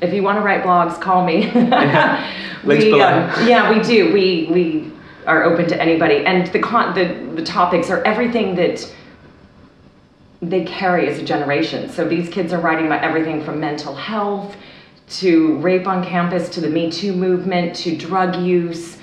If 0.00 0.12
you 0.12 0.22
want 0.22 0.38
to 0.38 0.42
write 0.42 0.62
blogs, 0.62 1.00
call 1.00 1.24
me. 1.24 1.50
Links 2.64 2.84
we, 2.84 2.90
below. 2.90 3.28
um, 3.34 3.48
yeah, 3.48 3.70
we 3.70 3.82
do. 3.82 4.12
We 4.12 4.48
we 4.50 4.92
are 5.26 5.44
open 5.44 5.68
to 5.68 5.80
anybody, 5.80 6.24
and 6.26 6.46
the 6.48 6.58
con 6.58 6.94
the 6.94 7.34
the 7.36 7.44
topics 7.44 7.90
are 7.90 8.02
everything 8.04 8.54
that 8.56 8.92
they 10.40 10.64
carry 10.64 11.08
as 11.08 11.18
a 11.18 11.22
generation. 11.24 11.88
So 11.88 12.08
these 12.08 12.28
kids 12.28 12.52
are 12.52 12.60
writing 12.60 12.86
about 12.86 13.02
everything 13.04 13.44
from 13.44 13.60
mental 13.60 13.94
health 13.94 14.56
to 15.20 15.56
rape 15.58 15.86
on 15.86 16.04
campus 16.04 16.48
to 16.50 16.60
the 16.60 16.68
Me 16.68 16.90
Too 16.90 17.12
movement 17.12 17.76
to 17.76 17.96
drug 17.96 18.36
use 18.36 18.98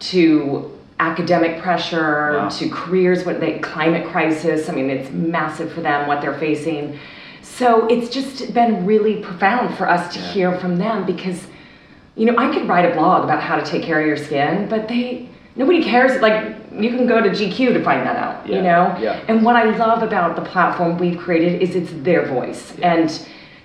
to 0.00 0.70
academic 1.00 1.60
pressure 1.62 2.34
Wow. 2.34 2.48
to 2.50 2.68
careers 2.68 3.24
what 3.24 3.40
they 3.40 3.58
climate 3.58 4.06
crisis. 4.08 4.68
I 4.68 4.72
mean 4.74 4.90
it's 4.90 5.10
massive 5.10 5.72
for 5.72 5.80
them 5.80 6.06
what 6.06 6.20
they're 6.20 6.38
facing. 6.38 6.98
So 7.44 7.86
it's 7.88 8.08
just 8.08 8.52
been 8.54 8.84
really 8.86 9.16
profound 9.16 9.76
for 9.76 9.88
us 9.88 10.12
to 10.14 10.18
Yeah. 10.18 10.26
hear 10.32 10.52
from 10.58 10.76
them 10.78 11.04
because 11.04 11.46
you 12.16 12.26
know, 12.26 12.36
I 12.38 12.52
could 12.54 12.68
write 12.68 12.84
a 12.88 12.94
blog 12.94 13.24
about 13.24 13.42
how 13.42 13.56
to 13.56 13.62
take 13.62 13.82
care 13.82 14.00
of 14.00 14.06
your 14.06 14.16
skin, 14.16 14.68
but 14.68 14.86
they 14.86 15.28
nobody 15.56 15.82
cares. 15.82 16.20
Like 16.22 16.54
you 16.72 16.90
can 16.90 17.06
go 17.08 17.20
to 17.20 17.28
GQ 17.30 17.72
to 17.74 17.82
find 17.82 18.06
that 18.06 18.16
out. 18.16 18.46
Yeah, 18.46 18.56
You 18.56 18.62
know. 18.62 18.96
yeah. 19.00 19.20
And 19.28 19.44
what 19.44 19.56
I 19.56 19.64
love 19.76 20.02
about 20.04 20.36
the 20.36 20.42
platform 20.42 20.96
we've 20.96 21.18
created 21.18 21.60
is 21.60 21.74
it's 21.74 21.90
their 22.04 22.24
voice, 22.26 22.72
and 22.82 23.10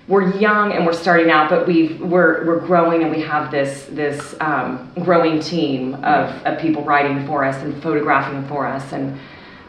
we're 0.08 0.32
young 0.36 0.72
and 0.72 0.84
we're 0.84 0.92
starting 0.92 1.30
out, 1.30 1.48
but 1.48 1.68
we've 1.68 2.00
we're 2.00 2.44
we're 2.44 2.58
growing 2.58 3.02
and 3.04 3.10
we 3.14 3.22
have 3.22 3.52
this 3.52 3.86
this 3.92 4.34
um, 4.40 4.90
growing 5.04 5.38
team 5.38 5.94
of, 6.02 6.30
of 6.44 6.58
people 6.58 6.82
writing 6.82 7.24
for 7.28 7.44
us 7.44 7.56
and 7.62 7.80
photographing 7.84 8.42
for 8.48 8.66
us, 8.66 8.92
and 8.92 9.16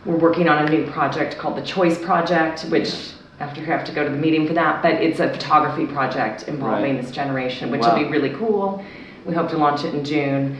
we're 0.05 0.17
working 0.17 0.49
on 0.49 0.65
a 0.65 0.69
new 0.71 0.87
project 0.89 1.37
called 1.37 1.55
the 1.55 1.61
Choice 1.75 1.99
Project, 1.99 2.63
which. 2.71 2.89
After 3.41 3.61
have 3.61 3.83
to 3.85 3.91
go 3.91 4.03
to 4.03 4.09
the 4.09 4.15
meeting 4.17 4.47
for 4.47 4.53
that, 4.53 4.83
but 4.83 4.93
it's 4.93 5.19
a 5.19 5.27
photography 5.29 5.87
project 5.87 6.47
involving 6.47 6.95
Right. 6.95 7.01
this 7.01 7.11
generation, 7.11 7.71
which 7.71 7.81
will 7.81 7.95
be 7.95 8.05
really 8.05 8.29
cool. 8.29 8.83
We 9.25 9.33
hope 9.33 9.49
to 9.49 9.57
launch 9.57 9.83
it 9.83 9.93
in 9.95 10.03
June. 10.05 10.57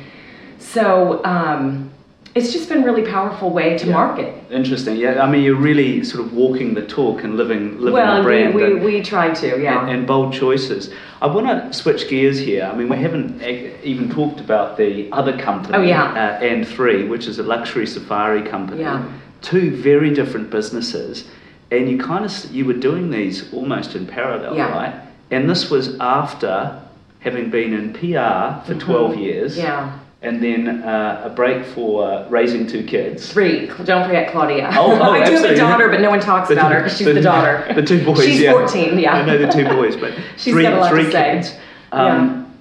So, 0.58 1.22
um, 1.24 1.92
it's 2.34 2.52
just 2.54 2.70
been 2.70 2.82
a 2.82 2.86
really 2.86 3.04
powerful 3.04 3.52
way 3.52 3.78
to 3.78 3.86
Yeah. 3.86 3.94
market. 3.94 4.34
Interesting. 4.50 4.96
Yeah, 4.96 5.24
I 5.24 5.30
mean, 5.30 5.44
you're 5.44 5.56
really 5.72 6.04
sort 6.04 6.26
of 6.26 6.34
walking 6.34 6.74
the 6.74 6.82
talk 6.82 7.24
and 7.24 7.36
living 7.38 7.78
living 7.78 7.94
well, 7.94 8.18
the 8.18 8.24
brand. 8.24 8.56
we, 8.56 8.64
we, 8.64 8.72
and- 8.72 8.84
we 8.84 9.02
try 9.02 9.30
to, 9.30 9.62
yeah. 9.62 9.82
and, 9.82 9.90
and 9.92 10.08
bold 10.08 10.34
choices. 10.34 10.90
I 11.22 11.28
want 11.28 11.46
to 11.48 11.72
switch 11.78 12.10
gears 12.10 12.40
here. 12.40 12.68
I 12.72 12.76
mean, 12.76 12.90
we 12.90 12.98
haven't 12.98 13.44
even 13.84 14.10
talked 14.10 14.40
about 14.40 14.78
the 14.78 15.08
other 15.12 15.38
company, 15.38 15.78
Oh, 15.78 15.82
yeah. 15.84 16.38
uh, 16.40 16.44
and 16.44 16.68
three, 16.68 17.04
which 17.08 17.28
is 17.28 17.38
a 17.38 17.44
luxury 17.44 17.86
safari 17.86 18.42
company. 18.42 18.82
Yeah. 18.82 19.04
Two 19.42 19.70
very 19.76 20.12
different 20.12 20.50
businesses, 20.50 21.26
and 21.72 21.90
you 21.90 21.98
kind 21.98 22.26
of 22.26 22.52
you 22.52 22.66
were 22.66 22.74
doing 22.74 23.10
these 23.10 23.52
almost 23.54 23.96
in 23.96 24.06
parallel, 24.06 24.56
Yeah. 24.56 24.70
right? 24.72 24.96
And 25.32 25.50
this 25.50 25.70
was 25.70 25.98
after 26.00 26.82
having 27.20 27.50
been 27.50 27.74
in 27.74 27.94
PR 27.94 28.62
for 28.66 28.76
12 28.78 29.16
years, 29.16 29.52
Mm-hmm. 29.58 29.66
yeah. 29.66 29.98
and 30.22 30.44
then 30.44 30.84
uh, 30.84 31.22
a 31.26 31.30
break 31.30 31.66
for 31.66 32.04
uh, 32.12 32.28
raising 32.30 32.68
two 32.68 32.84
kids. 32.84 33.32
Three. 33.32 33.68
Don't 33.86 34.06
forget 34.06 34.32
Claudia. 34.32 34.70
Oh, 34.74 34.92
oh, 35.00 35.12
I 35.12 35.26
do 35.26 35.32
have 35.36 35.46
a 35.46 35.56
daughter, 35.56 35.88
but 35.90 36.02
no 36.02 36.10
one 36.10 36.20
talks 36.20 36.50
The 36.50 36.56
about 36.56 36.72
her 36.74 36.80
because 36.84 36.98
she's 36.98 37.08
the, 37.08 37.22
daughter. 37.22 37.72
The 37.76 37.82
two 37.84 38.04
boys. 38.04 38.24
She's 38.26 38.42
yeah. 38.42 38.52
14, 38.52 39.00
yeah. 39.00 39.14
I 39.16 39.26
know 39.26 39.38
the 39.38 39.48
two 39.52 39.64
boys, 39.66 39.96
but 39.96 40.14
She's 40.38 40.54
three, 40.54 40.64
got 40.64 40.74
a 40.74 40.80
lot 40.82 40.92
three 40.92 41.06
to 41.06 41.12
say. 41.12 41.34
kids. 41.36 41.56
Um, 41.94 42.54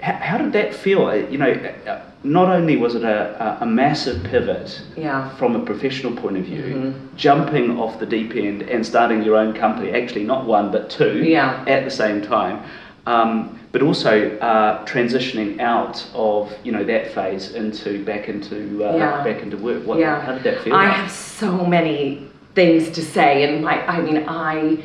how, 0.00 0.12
how 0.14 0.38
did 0.38 0.52
that 0.54 0.74
feel? 0.74 1.06
Uh, 1.06 1.14
You 1.14 1.38
know, 1.38 1.52
uh, 1.86 2.00
not 2.22 2.48
only 2.48 2.76
was 2.76 2.94
it 2.94 3.02
a, 3.02 3.58
a, 3.60 3.64
a 3.64 3.66
massive 3.66 4.22
pivot 4.24 4.80
Yeah. 4.96 5.28
from 5.36 5.56
a 5.56 5.60
professional 5.60 6.12
point 6.12 6.36
of 6.36 6.44
view, 6.44 6.62
Mhm. 6.62 6.94
jumping 7.16 7.78
off 7.78 7.98
the 7.98 8.06
deep 8.06 8.34
end 8.36 8.62
and 8.62 8.84
starting 8.84 9.22
your 9.22 9.36
own 9.36 9.52
company, 9.54 9.92
actually 9.92 10.24
not 10.24 10.44
one 10.46 10.70
but 10.70 10.90
two 10.90 11.22
Yeah. 11.24 11.64
at 11.66 11.84
the 11.84 11.90
same 11.90 12.20
time, 12.20 12.58
um, 13.06 13.58
but 13.72 13.80
also 13.82 14.36
uh, 14.38 14.84
transitioning 14.84 15.60
out 15.60 16.04
of 16.14 16.52
you 16.64 16.72
know 16.72 16.84
that 16.84 17.12
phase 17.14 17.54
into 17.54 18.04
back 18.04 18.28
into 18.28 18.84
uh, 18.84 18.96
Yeah. 18.96 19.24
back 19.24 19.42
into 19.42 19.56
work. 19.56 19.86
What, 19.86 19.98
yeah. 19.98 20.20
How 20.20 20.32
did 20.34 20.42
that 20.42 20.58
feel? 20.60 20.74
I 20.74 20.86
have 20.86 21.10
so 21.10 21.64
many 21.64 22.26
things 22.54 22.90
to 22.90 23.00
say, 23.02 23.44
and 23.44 23.62
my, 23.64 23.80
I 23.86 24.00
mean, 24.02 24.24
I, 24.28 24.76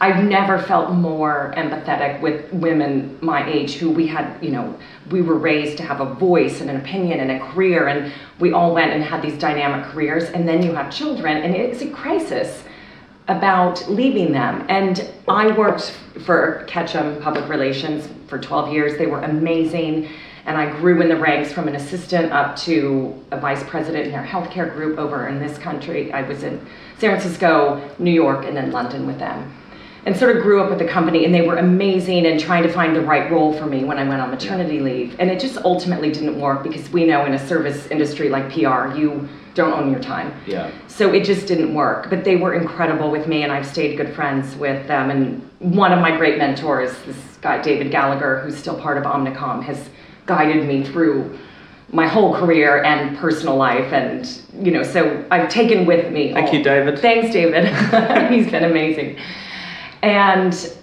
I've 0.00 0.24
never 0.24 0.58
felt 0.58 0.92
more 0.92 1.52
empathetic 1.56 2.20
with 2.20 2.52
women 2.52 3.16
my 3.20 3.48
age 3.48 3.74
who 3.74 3.90
we 3.90 4.06
had, 4.06 4.42
you 4.42 4.50
know, 4.50 4.76
we 5.10 5.22
were 5.22 5.38
raised 5.38 5.76
to 5.78 5.82
have 5.84 6.00
a 6.00 6.14
voice 6.14 6.60
and 6.60 6.68
an 6.68 6.76
opinion 6.76 7.20
and 7.20 7.30
a 7.30 7.38
career, 7.50 7.88
and 7.88 8.12
we 8.38 8.52
all 8.52 8.74
went 8.74 8.92
and 8.92 9.02
had 9.02 9.22
these 9.22 9.38
dynamic 9.38 9.86
careers, 9.86 10.24
and 10.30 10.48
then 10.48 10.62
you 10.62 10.72
have 10.72 10.92
children, 10.92 11.38
and 11.38 11.54
it's 11.54 11.82
a 11.82 11.90
crisis 11.90 12.64
about 13.28 13.88
leaving 13.88 14.32
them. 14.32 14.66
And 14.68 15.10
I 15.28 15.52
worked 15.56 15.92
for 16.24 16.64
Ketchum 16.66 17.20
Public 17.22 17.48
Relations 17.48 18.08
for 18.28 18.38
12 18.38 18.72
years. 18.72 18.98
They 18.98 19.06
were 19.06 19.20
amazing. 19.20 20.08
And 20.46 20.58
I 20.58 20.70
grew 20.78 21.00
in 21.00 21.08
the 21.08 21.16
ranks 21.16 21.50
from 21.50 21.68
an 21.68 21.74
assistant 21.74 22.30
up 22.30 22.54
to 22.56 23.24
a 23.30 23.40
vice 23.40 23.62
president 23.64 24.06
in 24.06 24.12
their 24.12 24.22
healthcare 24.22 24.70
group 24.70 24.98
over 24.98 25.28
in 25.28 25.38
this 25.38 25.56
country. 25.56 26.12
I 26.12 26.20
was 26.20 26.42
in 26.42 26.58
San 26.98 27.10
Francisco, 27.10 27.90
New 27.98 28.10
York, 28.10 28.44
and 28.44 28.54
then 28.54 28.70
London 28.70 29.06
with 29.06 29.18
them. 29.18 29.54
And 30.06 30.14
sort 30.14 30.36
of 30.36 30.42
grew 30.42 30.60
up 30.62 30.68
with 30.68 30.78
the 30.78 30.86
company, 30.86 31.24
and 31.24 31.34
they 31.34 31.40
were 31.40 31.56
amazing 31.56 32.26
and 32.26 32.38
trying 32.38 32.62
to 32.62 32.70
find 32.70 32.94
the 32.94 33.00
right 33.00 33.30
role 33.32 33.54
for 33.54 33.64
me 33.64 33.84
when 33.84 33.96
I 33.98 34.06
went 34.06 34.20
on 34.20 34.30
maternity 34.30 34.78
leave. 34.80 35.16
And 35.18 35.30
it 35.30 35.40
just 35.40 35.56
ultimately 35.64 36.12
didn't 36.12 36.38
work 36.38 36.62
because 36.62 36.90
we 36.90 37.06
know 37.06 37.24
in 37.24 37.32
a 37.32 37.48
service 37.48 37.86
industry 37.86 38.28
like 38.28 38.50
PR, 38.52 38.94
you 38.94 39.26
don't 39.54 39.72
own 39.72 39.90
your 39.90 40.00
time. 40.00 40.34
yeah. 40.46 40.70
So 40.88 41.12
it 41.12 41.24
just 41.24 41.46
didn't 41.46 41.72
work. 41.74 42.10
But 42.10 42.22
they 42.22 42.36
were 42.36 42.54
incredible 42.54 43.10
with 43.10 43.26
me, 43.26 43.44
and 43.44 43.50
I've 43.52 43.66
stayed 43.66 43.96
good 43.96 44.14
friends 44.14 44.54
with 44.56 44.86
them. 44.88 45.10
And 45.10 45.48
one 45.58 45.90
of 45.92 46.00
my 46.00 46.14
great 46.16 46.36
mentors, 46.38 46.90
this 47.06 47.16
guy, 47.40 47.62
David 47.62 47.90
Gallagher, 47.90 48.40
who's 48.40 48.56
still 48.56 48.78
part 48.78 48.98
of 48.98 49.04
Omnicom, 49.04 49.62
has 49.62 49.88
guided 50.26 50.68
me 50.68 50.84
through 50.84 51.38
my 51.92 52.06
whole 52.06 52.34
career 52.34 52.82
and 52.82 53.16
personal 53.16 53.56
life. 53.56 53.92
And, 53.92 54.40
you 54.60 54.70
know, 54.70 54.82
so 54.82 55.24
I've 55.30 55.48
taken 55.48 55.86
with 55.86 56.12
me. 56.12 56.32
Thank 56.34 56.48
all- 56.48 56.54
you, 56.56 56.62
David. 56.62 56.98
Thanks, 56.98 57.32
David. 57.32 57.64
He's 58.32 58.50
been 58.50 58.64
amazing. 58.64 59.16
And 60.04 60.76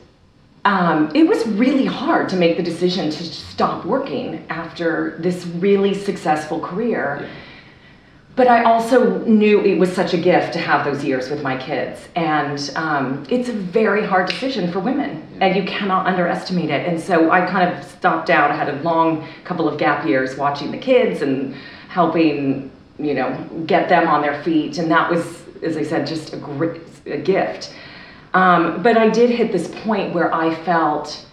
um, 0.66 1.12
it 1.14 1.28
was 1.28 1.46
really 1.46 1.86
hard 1.86 2.28
to 2.30 2.36
make 2.36 2.58
the 2.58 2.64
decision 2.64 3.12
to 3.12 3.24
stop 3.24 3.86
working 3.86 4.44
after 4.50 5.18
this 5.20 5.46
really 5.46 5.94
successful 5.94 6.60
career. 6.60 7.20
Yeah. 7.22 7.30
But 8.36 8.48
I 8.48 8.64
also 8.64 9.20
knew 9.26 9.62
it 9.62 9.78
was 9.78 9.94
such 9.94 10.16
a 10.16 10.18
gift 10.18 10.54
to 10.54 10.60
have 10.60 10.86
those 10.86 11.04
years 11.04 11.30
with 11.30 11.44
my 11.44 11.56
kids. 11.56 12.08
And 12.16 12.72
um, 12.76 13.24
it's 13.30 13.50
a 13.50 13.54
very 13.54 14.04
hard 14.04 14.28
decision 14.28 14.72
for 14.72 14.80
women, 14.80 15.28
and 15.40 15.56
you 15.56 15.64
cannot 15.66 16.08
underestimate 16.08 16.72
it. 16.72 16.88
And 16.88 17.00
so 17.00 17.30
I 17.30 17.46
kind 17.46 17.72
of 17.72 17.84
stopped 17.84 18.32
out. 18.32 18.50
I 18.50 18.56
had 18.56 18.70
a 18.70 18.82
long 18.82 19.28
couple 19.44 19.68
of 19.68 19.78
gap 19.78 20.08
years 20.08 20.36
watching 20.36 20.72
the 20.72 20.80
kids 20.80 21.22
and 21.22 21.54
helping, 21.90 22.72
you 22.98 23.14
know, 23.14 23.48
get 23.68 23.88
them 23.88 24.08
on 24.08 24.24
their 24.24 24.42
feet. 24.42 24.80
And 24.80 24.90
that 24.90 25.12
was, 25.12 25.44
as 25.62 25.78
I 25.78 25.84
said, 25.84 26.08
just 26.08 26.34
a 26.34 26.38
great 26.38 26.82
a 27.06 27.18
gift. 27.18 27.74
Um, 28.34 28.82
but 28.82 28.98
I 28.98 29.10
did 29.10 29.30
hit 29.30 29.52
this 29.52 29.68
point 29.84 30.14
where 30.14 30.34
I 30.34 30.56
felt 30.64 31.26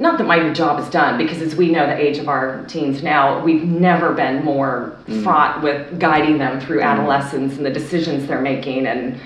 not 0.00 0.16
that 0.16 0.24
my 0.24 0.50
job 0.52 0.80
is 0.80 0.88
done 0.88 1.18
because 1.18 1.42
as 1.42 1.54
we 1.54 1.70
know 1.70 1.86
the 1.86 1.96
age 1.96 2.16
of 2.16 2.26
our 2.28 2.64
teens 2.64 3.02
now 3.02 3.44
we've 3.44 3.64
never 3.64 4.14
been 4.14 4.42
more 4.42 4.96
fraught 5.22 5.62
with 5.62 6.00
guiding 6.00 6.38
them 6.38 6.58
through 6.58 6.80
adolescence 6.80 7.56
and 7.58 7.66
the 7.66 7.70
decisions 7.70 8.26
they're 8.26 8.40
making 8.40 8.86
and 8.86 9.20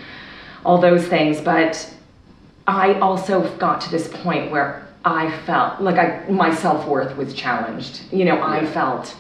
all 0.65 0.79
those 0.79 1.07
things. 1.07 1.41
But 1.41 1.91
i 2.67 2.95
also 2.95 3.49
got 3.59 3.81
to 3.83 3.91
this 3.91 4.09
point 4.09 4.51
where 4.51 4.89
i 5.05 5.31
felt 5.43 5.83
like 5.83 5.97
I, 5.97 6.27
my 6.31 6.53
self-worth 6.53 7.17
was 7.17 7.33
challenged. 7.35 8.03
You 8.11 8.25
know 8.25 8.43
i 8.43 8.67
felt 8.67 9.15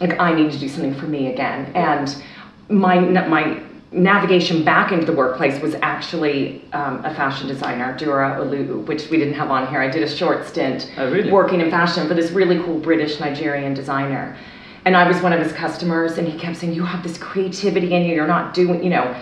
like 0.00 0.18
i 0.20 0.34
need 0.34 0.52
to 0.52 0.58
do 0.58 0.68
something 0.68 0.94
for 0.94 1.06
me 1.06 1.32
again. 1.32 1.72
And 1.74 2.22
my 2.68 2.98
my 2.98 3.62
navigation 3.92 4.64
back 4.64 4.92
into 4.92 5.04
the 5.04 5.12
workplace 5.12 5.60
was 5.60 5.74
actually 5.82 6.62
um, 6.72 7.04
a 7.04 7.12
fashion 7.14 7.48
designer, 7.48 7.96
Duro 7.96 8.44
Olowu, 8.44 8.86
which 8.86 9.10
we 9.10 9.18
didn't 9.18 9.34
have 9.34 9.50
on 9.50 9.66
here. 9.66 9.80
I 9.80 9.88
did 9.88 10.02
a 10.02 10.08
short 10.08 10.46
stint 10.46 10.90
Oh, 10.96 11.10
really? 11.10 11.30
working 11.30 11.60
in 11.60 11.70
fashion 11.70 12.06
for 12.06 12.14
this 12.14 12.30
really 12.30 12.58
cool 12.62 12.78
British 12.78 13.18
Nigerian 13.18 13.74
designer. 13.74 14.36
And 14.84 14.96
I 14.96 15.06
was 15.08 15.20
one 15.20 15.32
of 15.32 15.40
his 15.40 15.52
customers, 15.52 16.18
and 16.18 16.26
he 16.28 16.38
kept 16.38 16.56
saying, 16.58 16.72
You 16.72 16.84
have 16.84 17.02
this 17.02 17.18
creativity 17.18 17.92
in 17.92 18.04
you, 18.04 18.14
you're 18.14 18.26
not 18.28 18.54
doing, 18.54 18.82
you 18.82 18.90
know, 18.90 19.14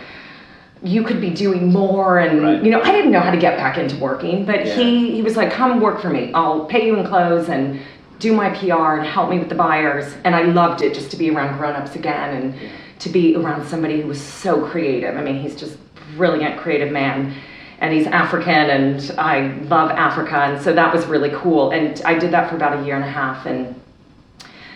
you 0.83 1.03
could 1.03 1.21
be 1.21 1.31
doing 1.31 1.73
more. 1.73 2.19
And, 2.19 2.43
Right. 2.43 2.63
you 2.63 2.71
know, 2.71 2.81
I 2.83 2.93
didn't 2.93 3.11
know 3.11 3.21
how 3.21 3.31
to 3.33 3.39
get 3.39 3.57
back 3.57 3.79
into 3.79 3.97
working, 3.97 4.45
but 4.45 4.67
Yeah. 4.67 4.75
he, 4.77 5.11
he 5.13 5.23
was 5.23 5.37
like, 5.37 5.51
Come 5.51 5.81
work 5.81 6.01
for 6.01 6.11
me. 6.11 6.31
I'll 6.35 6.67
pay 6.67 6.87
you 6.87 6.95
in 6.97 7.07
clothes 7.07 7.49
and 7.49 7.81
do 8.19 8.33
my 8.35 8.51
PR 8.51 8.97
and 8.99 9.07
help 9.07 9.31
me 9.31 9.39
with 9.39 9.49
the 9.49 9.55
buyers. 9.55 10.13
And 10.25 10.35
I 10.37 10.43
loved 10.43 10.83
it 10.83 10.93
just 10.93 11.11
to 11.13 11.17
be 11.17 11.31
around 11.31 11.57
grown 11.57 11.75
ups 11.75 11.95
again 11.97 12.37
and 12.37 12.55
to 13.01 13.09
be 13.09 13.37
around 13.37 13.67
somebody 13.67 14.01
who 14.01 14.09
was 14.09 14.21
so 14.21 14.67
creative. 14.69 15.17
I 15.17 15.23
mean, 15.23 15.41
he's 15.41 15.57
just 15.57 15.79
brilliant 16.17 16.59
creative 16.59 16.93
man. 16.93 17.35
And 17.81 17.95
he's 17.95 18.09
African, 18.09 18.71
and 18.71 19.15
I 19.19 19.53
love 19.69 19.93
Africa, 19.93 20.37
and 20.37 20.61
so 20.61 20.73
that 20.73 20.93
was 20.93 21.07
really 21.07 21.31
cool. 21.31 21.71
And 21.71 22.03
I 22.05 22.19
did 22.19 22.33
that 22.33 22.51
for 22.51 22.57
about 22.57 22.81
a 22.81 22.85
year 22.85 22.97
and 22.97 23.05
a 23.05 23.11
half, 23.11 23.47
and 23.47 23.81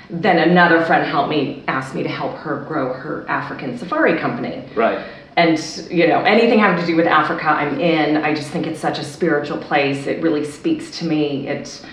then 0.08 0.38
another 0.38 0.84
friend 0.84 1.04
helped 1.04 1.28
me, 1.28 1.64
asked 1.66 1.96
me 1.96 2.04
to 2.04 2.08
help 2.08 2.36
her 2.36 2.60
grow 2.68 2.92
her 2.92 3.26
African 3.28 3.76
safari 3.76 4.20
company. 4.20 4.62
Right. 4.76 5.04
And 5.36 5.58
you 5.90 6.06
know, 6.06 6.20
anything 6.20 6.60
having 6.60 6.80
to 6.80 6.86
do 6.86 6.94
with 6.94 7.06
Africa, 7.06 7.48
I'm 7.48 7.80
in. 7.80 8.18
I 8.18 8.34
just 8.34 8.50
think 8.50 8.68
it's 8.68 8.78
such 8.78 9.00
a 9.00 9.04
spiritual 9.04 9.58
place. 9.58 10.06
It 10.06 10.22
really 10.22 10.44
speaks 10.44 10.98
to 10.98 11.04
me. 11.04 11.48
It's, 11.48 11.84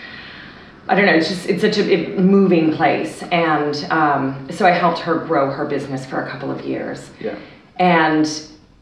I 0.90 0.96
don't 0.96 1.06
know, 1.06 1.14
it's 1.14 1.30
just 1.30 1.46
it's 1.48 1.62
such 1.62 1.78
a 1.78 2.08
moving 2.20 2.74
place. 2.74 3.22
And 3.32 3.76
um, 3.92 4.48
so 4.52 4.66
I 4.66 4.72
helped 4.72 5.00
her 5.00 5.20
grow 5.20 5.52
her 5.52 5.66
business 5.66 6.06
for 6.06 6.24
a 6.26 6.30
couple 6.30 6.50
of 6.52 6.62
years. 6.66 7.12
Yeah. 7.22 7.38
And 7.78 8.28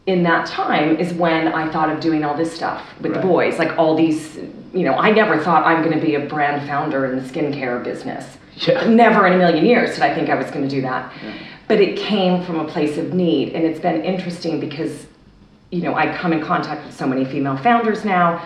in 0.06 0.24
that 0.24 0.48
time 0.48 0.96
is 0.98 1.14
when 1.14 1.50
I 1.50 1.70
thought 1.70 1.90
of 1.90 2.00
doing 2.00 2.24
all 2.24 2.36
this 2.36 2.52
stuff 2.54 2.82
with 3.02 3.12
Right. 3.12 3.22
the 3.22 3.28
boys, 3.28 3.60
like 3.60 3.78
all 3.78 3.96
these. 3.96 4.40
You 4.74 4.84
know, 4.84 4.94
I 4.94 5.12
never 5.12 5.38
thought 5.44 5.66
I'm 5.66 5.82
going 5.84 5.98
to 6.00 6.06
be 6.06 6.16
a 6.16 6.20
brand 6.20 6.68
founder 6.68 7.06
in 7.08 7.16
the 7.18 7.24
skincare 7.30 7.84
business. 7.84 8.26
Yeah. 8.58 8.88
Never 8.88 9.26
in 9.28 9.34
a 9.34 9.38
million 9.38 9.66
years 9.66 9.96
did 9.96 10.04
I 10.04 10.14
think 10.16 10.30
I 10.30 10.36
was 10.36 10.50
going 10.52 10.68
to 10.68 10.70
do 10.70 10.82
that. 10.82 11.12
Yeah. 11.24 11.34
But 11.68 11.82
it 11.82 11.98
came 11.98 12.44
from 12.46 12.60
a 12.60 12.66
place 12.66 12.98
of 12.98 13.14
need, 13.14 13.54
and 13.54 13.66
it's 13.66 13.80
been 13.80 14.02
interesting 14.04 14.60
because, 14.60 15.06
you 15.72 15.82
know, 15.82 15.94
I 15.96 16.16
come 16.16 16.32
in 16.32 16.42
contact 16.42 16.86
with 16.86 16.96
so 16.96 17.06
many 17.08 17.26
female 17.26 17.58
founders 17.58 18.06
now, 18.06 18.42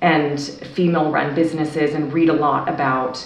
and 0.00 0.40
female-run 0.40 1.34
businesses, 1.34 1.94
and 1.94 2.12
read 2.12 2.28
a 2.28 2.32
lot 2.32 2.68
about, 2.68 3.24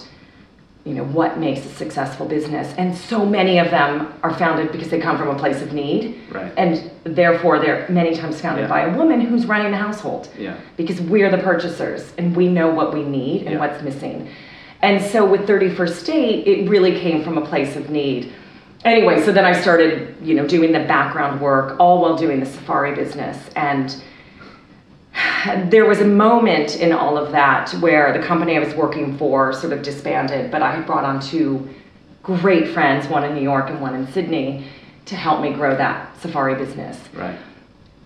you 0.84 0.94
know, 0.94 1.04
what 1.04 1.38
makes 1.38 1.64
a 1.66 1.68
successful 1.68 2.26
business. 2.26 2.72
And 2.78 2.96
so 2.96 3.26
many 3.26 3.58
of 3.58 3.70
them 3.70 4.12
are 4.22 4.32
founded 4.32 4.70
because 4.72 4.88
they 4.88 5.00
come 5.00 5.18
from 5.18 5.28
a 5.28 5.34
place 5.38 5.60
of 5.62 5.72
need, 5.72 6.16
Right. 6.30 6.52
and 6.56 6.90
therefore 7.04 7.58
they're 7.58 7.86
many 7.88 8.14
times 8.14 8.40
founded 8.40 8.64
Yeah. 8.64 8.68
by 8.68 8.80
a 8.82 8.96
woman 8.96 9.20
who's 9.20 9.46
running 9.46 9.72
the 9.72 9.78
household 9.78 10.28
Yeah. 10.38 10.54
because 10.76 11.00
we're 11.00 11.30
the 11.30 11.38
purchasers 11.38 12.12
and 12.18 12.34
we 12.36 12.48
know 12.48 12.68
what 12.70 12.94
we 12.94 13.02
need 13.02 13.42
and 13.42 13.54
Yeah. 13.54 13.58
what's 13.60 13.82
missing. 13.82 14.28
And 14.82 15.02
so 15.02 15.24
with 15.26 15.46
31st 15.46 16.00
State, 16.00 16.46
it 16.46 16.68
really 16.70 16.98
came 17.00 17.22
from 17.22 17.36
a 17.36 17.42
place 17.42 17.76
of 17.76 17.90
need. 17.90 18.32
Anyway, 18.82 19.20
so 19.20 19.30
then 19.30 19.44
I 19.44 19.52
started, 19.52 20.14
you 20.22 20.34
know, 20.34 20.46
doing 20.46 20.72
the 20.72 20.80
background 20.80 21.40
work 21.42 21.76
all 21.78 22.00
while 22.00 22.16
doing 22.16 22.40
the 22.40 22.46
safari 22.46 22.94
business 22.94 23.36
and 23.54 23.94
there 25.70 25.86
was 25.86 26.00
a 26.00 26.06
moment 26.06 26.76
in 26.76 26.92
all 26.92 27.16
of 27.18 27.32
that 27.32 27.70
where 27.80 28.12
the 28.12 28.24
company 28.24 28.56
I 28.56 28.60
was 28.60 28.74
working 28.74 29.16
for 29.16 29.52
sort 29.52 29.72
of 29.72 29.82
disbanded, 29.82 30.50
but 30.50 30.62
I 30.62 30.72
had 30.72 30.86
brought 30.86 31.04
on 31.04 31.20
two 31.20 31.68
great 32.22 32.68
friends, 32.68 33.08
one 33.08 33.24
in 33.24 33.34
New 33.34 33.42
York 33.42 33.70
and 33.70 33.80
one 33.80 33.94
in 33.94 34.10
Sydney, 34.12 34.66
to 35.06 35.16
help 35.16 35.40
me 35.40 35.52
grow 35.52 35.76
that 35.76 36.16
safari 36.20 36.54
business. 36.54 36.98
Right. 37.14 37.38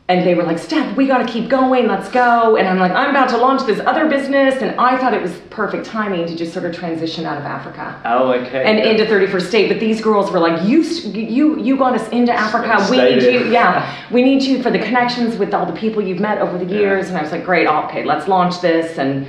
And 0.06 0.26
they 0.26 0.34
were 0.34 0.42
like, 0.42 0.58
Steph, 0.58 0.94
we 0.98 1.06
got 1.06 1.26
to 1.26 1.32
keep 1.32 1.48
going, 1.48 1.86
let's 1.86 2.10
go. 2.10 2.56
And 2.56 2.68
I'm 2.68 2.78
like, 2.78 2.92
I'm 2.92 3.08
about 3.08 3.30
to 3.30 3.38
launch 3.38 3.64
this 3.64 3.80
other 3.80 4.06
business. 4.06 4.56
And 4.56 4.78
I 4.78 4.98
thought 4.98 5.14
it 5.14 5.22
was 5.22 5.32
perfect 5.48 5.86
timing 5.86 6.26
to 6.26 6.36
just 6.36 6.52
sort 6.52 6.66
of 6.66 6.76
transition 6.76 7.24
out 7.24 7.38
of 7.38 7.44
Africa. 7.44 7.98
Oh, 8.04 8.32
okay. 8.32 8.64
and 8.64 8.78
into 8.80 9.06
31st 9.06 9.48
state. 9.48 9.68
But 9.70 9.80
these 9.80 10.02
girls 10.02 10.30
were 10.30 10.40
like 10.40 10.62
you 10.68 10.82
you 10.82 11.58
you 11.58 11.78
got 11.78 11.94
us 11.94 12.06
into 12.10 12.34
africa. 12.34 12.86
We 12.90 12.98
need 12.98 13.22
you 13.22 13.50
yeah. 13.50 14.06
We 14.10 14.22
need 14.22 14.42
you 14.42 14.62
for 14.62 14.70
the 14.70 14.78
connections 14.78 15.36
with 15.38 15.54
all 15.54 15.64
the 15.64 15.78
people 15.78 16.02
you've 16.02 16.20
met 16.20 16.36
over 16.38 16.58
the 16.62 16.66
years. 16.66 17.08
And 17.08 17.16
i 17.16 17.22
was 17.22 17.32
like 17.32 17.44
great 17.44 17.66
oh, 17.66 17.86
okay 17.86 18.04
let's 18.04 18.28
launch 18.28 18.60
this. 18.60 18.98
And 18.98 19.26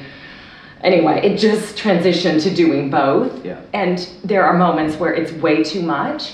anyway 0.81 1.21
it 1.25 1.37
just 1.37 1.77
transitioned 1.77 2.43
to 2.43 2.53
doing 2.53 2.89
both. 2.89 3.45
Yeah. 3.45 3.61
and 3.71 4.09
there 4.25 4.43
are 4.43 4.57
moments 4.57 4.97
where 4.97 5.13
it's 5.13 5.31
way 5.31 5.63
too 5.63 5.81
much 5.81 6.33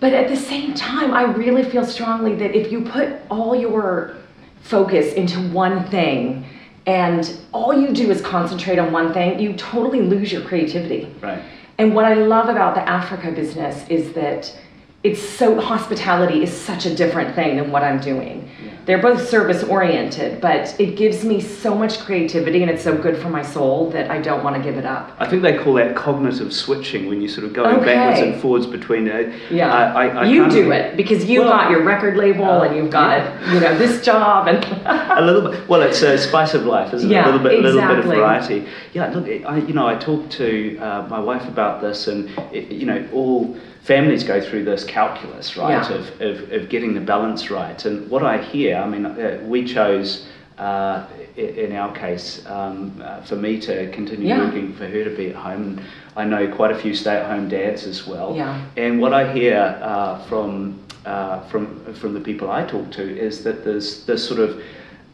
but 0.00 0.12
at 0.12 0.28
the 0.28 0.36
same 0.36 0.74
time 0.74 1.12
i 1.14 1.22
really 1.22 1.62
feel 1.62 1.84
strongly 1.84 2.34
that 2.34 2.54
if 2.54 2.72
you 2.72 2.80
put 2.82 3.08
all 3.30 3.54
your 3.54 4.16
focus 4.62 5.12
into 5.14 5.38
one 5.52 5.84
thing 5.88 6.44
and 6.86 7.38
all 7.52 7.72
you 7.72 7.92
do 7.92 8.10
is 8.10 8.20
concentrate 8.20 8.78
on 8.78 8.90
one 8.92 9.12
thing 9.12 9.38
you 9.38 9.52
totally 9.54 10.00
lose 10.02 10.32
your 10.32 10.42
creativity 10.42 11.12
Right. 11.20 11.42
and 11.78 11.94
what 11.94 12.04
I 12.04 12.14
love 12.14 12.48
about 12.48 12.74
the 12.74 12.86
Africa 12.88 13.30
business 13.30 13.86
is 13.88 14.12
that 14.14 14.54
it's 15.02 15.22
so 15.22 15.58
hospitality 15.60 16.42
is 16.42 16.52
such 16.52 16.84
a 16.84 16.94
different 16.94 17.34
thing 17.34 17.56
than 17.56 17.70
what 17.70 17.82
I'm 17.82 18.00
doing. 18.00 18.50
Yeah. 18.90 18.96
They're 19.00 19.14
both 19.14 19.28
service 19.28 19.62
oriented, 19.62 20.40
but 20.40 20.78
it 20.80 20.96
gives 20.96 21.24
me 21.24 21.40
so 21.40 21.74
much 21.74 21.98
creativity 22.00 22.62
and 22.62 22.70
it's 22.70 22.82
so 22.82 22.96
good 22.96 23.16
for 23.16 23.28
my 23.28 23.42
soul 23.42 23.90
that 23.90 24.10
I 24.10 24.20
don't 24.20 24.42
want 24.42 24.56
to 24.56 24.62
give 24.62 24.76
it 24.78 24.84
up. 24.84 25.14
I 25.18 25.28
think 25.28 25.42
they 25.42 25.56
call 25.56 25.74
that 25.74 25.94
cognitive 25.94 26.52
switching 26.52 27.08
when 27.08 27.20
you 27.22 27.28
sort 27.28 27.46
of 27.46 27.52
going 27.52 27.76
Okay. 27.76 27.84
backwards 27.94 28.20
and 28.20 28.40
forwards 28.42 28.66
between. 28.66 29.08
Uh, 29.08 29.32
Yeah. 29.50 29.72
I, 29.72 30.06
I, 30.06 30.22
I 30.22 30.24
you 30.26 30.50
do 30.50 30.72
it 30.72 30.96
because 30.96 31.24
you've 31.24 31.44
Well, 31.44 31.52
got 31.56 31.70
your 31.70 31.82
record 31.84 32.16
label 32.16 32.44
uh, 32.44 32.64
and 32.64 32.76
you've 32.76 32.90
got, 32.90 33.18
you 33.52 33.60
know, 33.60 33.76
this 33.78 34.04
job 34.04 34.48
and 34.48 34.58
a 34.86 35.20
little 35.24 35.50
bit. 35.50 35.68
Well, 35.68 35.82
it's 35.82 36.02
a 36.02 36.18
spice 36.18 36.54
of 36.54 36.66
life, 36.66 36.92
isn't 36.92 37.08
Yeah, 37.10 37.20
it? 37.20 37.22
A 37.22 37.30
little 37.32 37.42
bit, 37.48 37.58
a 37.58 37.62
little 37.62 37.80
bit 37.88 37.98
of 38.00 38.04
variety. 38.06 38.66
Yeah. 38.92 39.10
Look, 39.10 39.26
I, 39.28 39.58
you 39.58 39.72
know, 39.74 39.86
I 39.86 39.94
talked 39.94 40.32
to 40.32 40.78
uh, 40.78 41.06
my 41.08 41.20
wife 41.20 41.46
about 41.46 41.80
this, 41.80 42.08
and 42.08 42.28
it, 42.52 42.70
you 42.72 42.86
know, 42.86 43.08
all 43.12 43.56
families 43.82 44.24
go 44.24 44.40
through 44.40 44.64
this 44.64 44.84
calculus, 44.84 45.56
right, 45.56 45.88
Yeah. 45.90 45.96
of, 45.96 46.20
of, 46.20 46.52
of 46.52 46.68
getting 46.68 46.94
the 46.94 47.00
balance 47.00 47.50
right. 47.50 47.84
And 47.84 48.08
what 48.10 48.22
I 48.22 48.38
hear, 48.38 48.76
I 48.76 48.86
mean, 48.88 49.06
uh, 49.06 49.40
we 49.44 49.64
chose. 49.64 50.26
Uh, 50.58 51.06
in 51.36 51.72
our 51.74 51.90
case, 51.94 52.44
um, 52.46 52.92
uh, 53.02 53.22
for 53.22 53.36
me 53.36 53.58
to 53.58 53.90
continue 53.92 54.28
Yeah. 54.28 54.44
working, 54.44 54.74
for 54.74 54.86
her 54.86 55.04
to 55.04 55.16
be 55.16 55.30
at 55.30 55.36
home, 55.36 55.62
and 55.62 55.80
I 56.16 56.24
know 56.24 56.48
quite 56.54 56.70
a 56.70 56.74
few 56.74 56.92
stay-at-home 56.94 57.48
dads 57.48 57.86
as 57.86 58.06
well. 58.06 58.34
Yeah. 58.36 58.60
And 58.76 59.00
what 59.00 59.14
I 59.14 59.32
hear 59.32 59.78
uh, 59.80 60.18
from 60.24 60.78
uh, 61.06 61.40
from 61.48 61.82
from 61.94 62.12
the 62.12 62.20
people 62.20 62.50
I 62.50 62.64
talk 62.64 62.90
to 62.90 63.02
is 63.02 63.42
that 63.44 63.64
there's 63.64 64.04
this 64.04 64.22
sort 64.28 64.40
of 64.40 64.60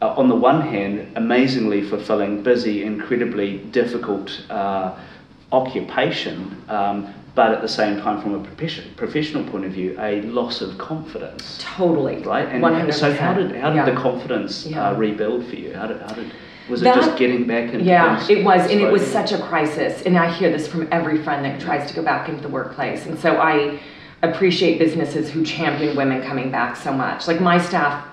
uh, 0.01 0.09
on 0.21 0.27
the 0.27 0.35
one 0.35 0.59
hand, 0.59 1.07
amazingly 1.15 1.81
fulfilling, 1.81 2.43
busy, 2.43 2.83
incredibly 2.83 3.59
difficult 3.71 4.41
uh, 4.49 4.91
occupation, 5.53 6.61
um, 6.67 7.07
but 7.37 7.51
at 7.51 7.61
the 7.61 7.67
same 7.67 8.01
time, 8.01 8.19
from 8.19 8.33
a 8.33 8.39
profession, 8.43 8.91
professional 8.95 9.43
point 9.43 9.63
of 9.63 9.71
view, 9.71 9.95
a 9.99 10.21
loss 10.23 10.59
of 10.59 10.75
confidence. 10.79 11.59
totally. 11.61 12.17
Right, 12.23 12.47
and 12.49 12.63
100%. 12.63 12.91
so 12.95 13.13
how 13.13 13.35
did 13.35 13.55
how 13.55 13.69
did 13.69 13.75
Yeah. 13.75 13.85
the 13.85 13.95
confidence 13.95 14.65
Yeah. 14.65 14.89
uh, 14.89 14.95
rebuild 14.95 15.45
for 15.45 15.55
you? 15.55 15.71
How 15.73 15.85
did, 15.85 16.01
how 16.01 16.15
did 16.15 16.31
was 16.67 16.81
it 16.81 16.85
just 16.95 17.15
getting 17.15 17.45
back 17.45 17.65
into 17.73 17.85
Yeah, 17.85 18.19
it 18.27 18.43
was, 18.43 18.61
and 18.71 18.81
it 18.81 18.91
was 18.91 19.05
such 19.05 19.31
a 19.33 19.37
crisis. 19.37 20.01
And 20.01 20.17
I 20.17 20.31
hear 20.31 20.49
this 20.51 20.67
from 20.67 20.87
every 20.91 21.19
friend 21.19 21.45
that 21.45 21.61
tries 21.61 21.87
to 21.89 21.95
go 21.95 22.01
back 22.01 22.27
into 22.27 22.41
the 22.41 22.49
workplace. 22.49 23.05
And 23.05 23.17
so 23.19 23.37
I 23.37 23.79
appreciate 24.23 24.79
businesses 24.79 25.29
who 25.29 25.45
champion 25.45 25.95
women 25.95 26.23
coming 26.23 26.49
back 26.49 26.75
so 26.75 26.91
much. 26.91 27.27
Like 27.27 27.39
my 27.39 27.59
staff 27.59 28.03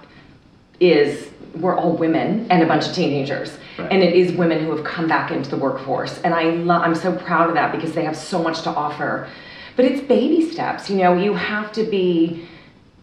is, 0.80 1.30
we're 1.56 1.76
all 1.76 1.92
women 1.96 2.46
and 2.50 2.62
a 2.62 2.66
bunch 2.66 2.86
of 2.86 2.94
teenagers. 2.94 3.56
Right. 3.78 3.92
And 3.92 4.02
it 4.02 4.14
is 4.14 4.32
women 4.32 4.64
who 4.64 4.74
have 4.76 4.84
come 4.84 5.06
back 5.08 5.30
into 5.30 5.50
the 5.50 5.56
workforce. 5.56 6.20
And 6.22 6.34
I 6.34 6.42
I'm 6.82 6.94
so 6.94 7.14
proud 7.14 7.48
of 7.48 7.54
that 7.54 7.72
because 7.72 7.92
they 7.92 8.04
have 8.04 8.16
so 8.16 8.42
much 8.42 8.62
to 8.62 8.70
offer. 8.70 9.28
But 9.76 9.84
it's 9.86 10.00
baby 10.06 10.48
steps, 10.50 10.88
you 10.88 10.96
know, 10.96 11.16
you 11.16 11.34
have 11.34 11.72
to 11.72 11.84
be, 11.84 12.46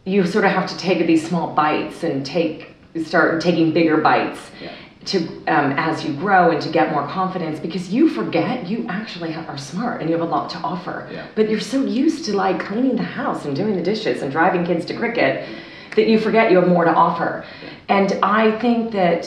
you 0.05 0.25
sort 0.25 0.45
of 0.45 0.51
have 0.51 0.69
to 0.69 0.77
take 0.77 1.05
these 1.05 1.27
small 1.27 1.53
bites 1.53 2.03
and 2.03 2.25
take, 2.25 2.73
start 3.05 3.41
taking 3.41 3.73
bigger 3.73 3.97
bites 3.97 4.39
Yeah. 4.61 4.71
to 5.05 5.17
um, 5.47 5.73
as 5.77 6.05
you 6.05 6.13
grow 6.13 6.51
and 6.51 6.61
to 6.61 6.69
get 6.69 6.91
more 6.93 7.05
confidence 7.07 7.59
because 7.59 7.91
you 7.93 8.07
forget 8.07 8.67
you 8.67 8.85
actually 8.87 9.33
are 9.35 9.57
smart 9.57 9.99
and 10.01 10.09
you 10.09 10.17
have 10.17 10.25
a 10.27 10.31
lot 10.31 10.49
to 10.51 10.57
offer 10.59 11.09
Yeah. 11.11 11.25
but 11.35 11.49
you're 11.49 11.59
so 11.59 11.83
used 11.85 12.25
to 12.25 12.35
like 12.35 12.59
cleaning 12.59 12.95
the 12.95 13.03
house 13.03 13.45
and 13.45 13.55
doing 13.55 13.75
the 13.75 13.81
dishes 13.83 14.21
and 14.21 14.31
driving 14.31 14.63
kids 14.65 14.85
to 14.85 14.93
cricket 14.93 15.47
that 15.95 16.07
you 16.07 16.19
forget 16.19 16.51
you 16.51 16.57
have 16.59 16.67
more 16.69 16.85
to 16.85 16.93
offer 16.93 17.43
and 17.89 18.17
i 18.23 18.51
think 18.59 18.91
that 18.91 19.23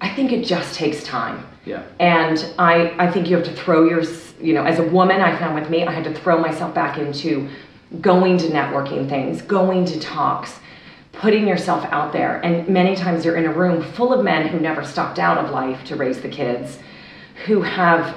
i 0.00 0.08
think 0.08 0.32
it 0.32 0.44
just 0.44 0.74
takes 0.74 1.02
time 1.04 1.44
Yeah. 1.64 1.82
and 1.98 2.38
I, 2.58 2.94
I 2.98 3.10
think 3.10 3.28
you 3.28 3.36
have 3.36 3.44
to 3.46 3.52
throw 3.52 3.88
your, 3.88 4.02
you 4.40 4.54
know, 4.54 4.64
as 4.64 4.78
a 4.78 4.84
woman, 4.84 5.20
I 5.20 5.36
found 5.36 5.54
with 5.60 5.68
me, 5.68 5.84
I 5.84 5.90
had 5.92 6.04
to 6.04 6.14
throw 6.14 6.38
myself 6.38 6.72
back 6.74 6.96
into 6.98 7.48
going 8.00 8.38
to 8.38 8.46
networking 8.48 9.08
things, 9.08 9.42
going 9.42 9.84
to 9.86 9.98
talks, 9.98 10.60
putting 11.12 11.48
yourself 11.48 11.84
out 11.90 12.12
there. 12.12 12.40
And 12.44 12.68
many 12.68 12.94
times 12.94 13.24
you're 13.24 13.36
in 13.36 13.46
a 13.46 13.52
room 13.52 13.82
full 13.82 14.12
of 14.12 14.22
men 14.24 14.46
who 14.46 14.60
never 14.60 14.84
stopped 14.84 15.18
out 15.18 15.38
of 15.38 15.50
life 15.50 15.82
to 15.86 15.96
raise 15.96 16.20
the 16.20 16.28
kids, 16.28 16.78
who 17.46 17.62
have 17.62 18.14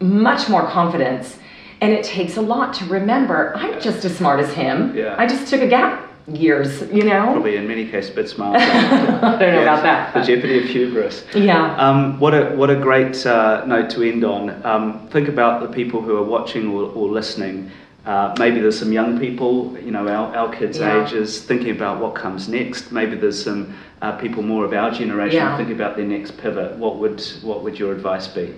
much 0.00 0.48
more 0.50 0.66
confidence. 0.66 1.38
And 1.80 1.92
it 1.92 2.04
takes 2.04 2.36
a 2.36 2.42
lot 2.42 2.74
to 2.74 2.84
remember, 2.84 3.54
I'm 3.56 3.80
just 3.80 4.04
as 4.04 4.14
smart 4.16 4.40
as 4.40 4.52
him. 4.52 4.94
Yeah. 4.94 5.14
I 5.16 5.26
just 5.26 5.48
took 5.48 5.62
a 5.62 5.68
gap 5.68 6.09
years, 6.26 6.82
you 6.92 7.04
know? 7.04 7.32
Probably 7.32 7.56
in 7.56 7.66
many 7.66 7.86
cases 7.88 8.10
a 8.10 8.14
bit 8.14 8.28
smarter. 8.28 8.58
I 8.64 9.38
don't 9.38 9.54
know 9.54 9.62
about 9.62 9.82
that. 9.82 10.14
The 10.14 10.22
jeopardy 10.22 10.58
of 10.58 10.64
hubris. 10.64 11.24
Yeah. 11.34 11.74
Um, 11.76 12.18
what 12.20 12.34
a 12.34 12.50
what 12.56 12.70
a 12.70 12.76
great 12.76 13.24
uh, 13.26 13.64
note 13.66 13.90
to 13.90 14.02
end 14.02 14.24
on. 14.24 14.64
Um, 14.64 15.08
think 15.08 15.28
about 15.28 15.60
the 15.62 15.68
people 15.68 16.00
who 16.02 16.16
are 16.16 16.22
watching 16.24 16.68
or, 16.68 16.84
or 16.92 17.08
listening. 17.08 17.70
Uh, 18.06 18.34
maybe 18.38 18.60
there's 18.60 18.78
some 18.78 18.92
young 18.92 19.20
people, 19.20 19.76
you 19.78 19.90
know, 19.90 20.08
our, 20.08 20.34
our 20.34 20.52
kids' 20.54 20.78
Yeah. 20.78 21.04
ages, 21.06 21.42
thinking 21.44 21.70
about 21.70 22.00
what 22.00 22.14
comes 22.14 22.48
next. 22.48 22.92
Maybe 22.92 23.14
there's 23.14 23.42
some 23.42 23.74
uh, 24.00 24.12
people 24.12 24.42
more 24.42 24.64
of 24.64 24.72
our 24.72 24.90
generation 24.90 25.36
Yeah. 25.36 25.56
thinking 25.56 25.74
about 25.74 25.96
their 25.96 26.06
next 26.06 26.38
pivot. 26.38 26.76
What 26.76 26.96
would 26.96 27.20
what 27.42 27.62
would 27.62 27.78
your 27.78 27.92
advice 27.92 28.26
be? 28.26 28.54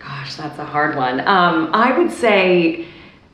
Gosh, 0.00 0.34
that's 0.34 0.58
a 0.58 0.64
hard 0.64 0.96
one. 0.96 1.20
Um, 1.20 1.70
I 1.72 1.96
would 1.96 2.10
say 2.10 2.86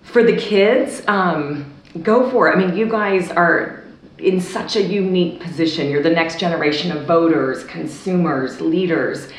for 0.03 0.23
the 0.23 0.37
kids, 0.37 1.03
um, 1.09 1.65
go 2.03 2.31
for 2.31 2.49
it. 2.49 2.57
I 2.57 2.59
mean, 2.59 2.77
you 2.77 2.89
guys 2.89 3.31
are 3.31 3.85
in 4.19 4.41
such 4.41 4.77
a 4.77 4.83
unique 4.83 5.41
position. 5.41 5.91
You're 5.91 6.03
the 6.03 6.11
next 6.11 6.41
generation 6.41 6.93
of 6.93 7.07
voters, 7.07 7.65
consumers, 7.65 8.61
leaders, 8.61 9.31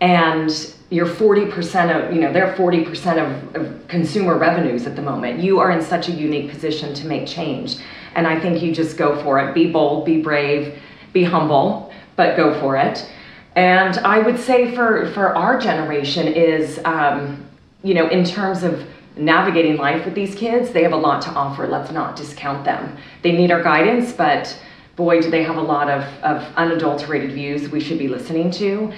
and 0.00 0.74
you're 0.90 1.06
40% 1.06 2.08
of, 2.08 2.14
you 2.14 2.20
know, 2.20 2.32
they're 2.32 2.54
40% 2.54 3.18
of, 3.18 3.56
of 3.56 3.88
consumer 3.88 4.38
revenues 4.38 4.86
at 4.86 4.96
the 4.96 5.02
moment. 5.02 5.40
You 5.40 5.60
are 5.60 5.70
in 5.70 5.82
such 5.82 6.08
a 6.08 6.12
unique 6.12 6.50
position 6.50 6.94
to 6.94 7.06
make 7.06 7.26
change. 7.26 7.76
And 8.14 8.26
I 8.26 8.38
think 8.40 8.62
you 8.62 8.74
just 8.74 8.96
go 8.96 9.22
for 9.22 9.38
it. 9.38 9.54
Be 9.54 9.70
bold, 9.70 10.04
be 10.04 10.20
brave, 10.20 10.80
be 11.12 11.22
humble, 11.22 11.92
but 12.16 12.36
go 12.36 12.58
for 12.60 12.76
it. 12.76 13.08
And 13.56 13.98
I 13.98 14.18
would 14.18 14.38
say 14.38 14.74
for, 14.74 15.10
for 15.12 15.36
our 15.36 15.58
generation 15.58 16.26
is, 16.26 16.80
um, 16.84 17.44
you 17.82 17.94
know, 17.94 18.08
in 18.08 18.24
terms 18.24 18.62
of 18.62 18.84
navigating 19.16 19.76
life 19.76 20.04
with 20.04 20.14
these 20.14 20.34
kids, 20.34 20.70
they 20.70 20.82
have 20.82 20.92
a 20.92 20.96
lot 20.96 21.22
to 21.22 21.30
offer. 21.30 21.66
Let's 21.66 21.90
not 21.90 22.16
discount 22.16 22.64
them. 22.64 22.96
They 23.22 23.32
need 23.32 23.50
our 23.50 23.62
guidance, 23.62 24.12
but 24.12 24.56
boy, 24.96 25.20
do 25.20 25.30
they 25.30 25.42
have 25.42 25.56
a 25.56 25.62
lot 25.62 25.88
of, 25.88 26.02
of 26.22 26.42
unadulterated 26.56 27.32
views 27.32 27.68
we 27.70 27.80
should 27.80 27.98
be 27.98 28.08
listening 28.08 28.50
to. 28.52 28.92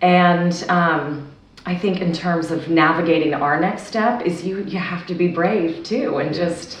And 0.00 0.64
um, 0.68 1.30
I 1.66 1.74
think 1.76 2.00
in 2.00 2.12
terms 2.12 2.50
of 2.50 2.68
navigating 2.68 3.32
our 3.34 3.58
next 3.58 3.84
step 3.84 4.22
is 4.22 4.44
you 4.44 4.64
you 4.64 4.78
have 4.78 5.06
to 5.06 5.14
be 5.14 5.28
brave 5.28 5.82
too 5.82 6.18
and 6.18 6.34
just 6.34 6.78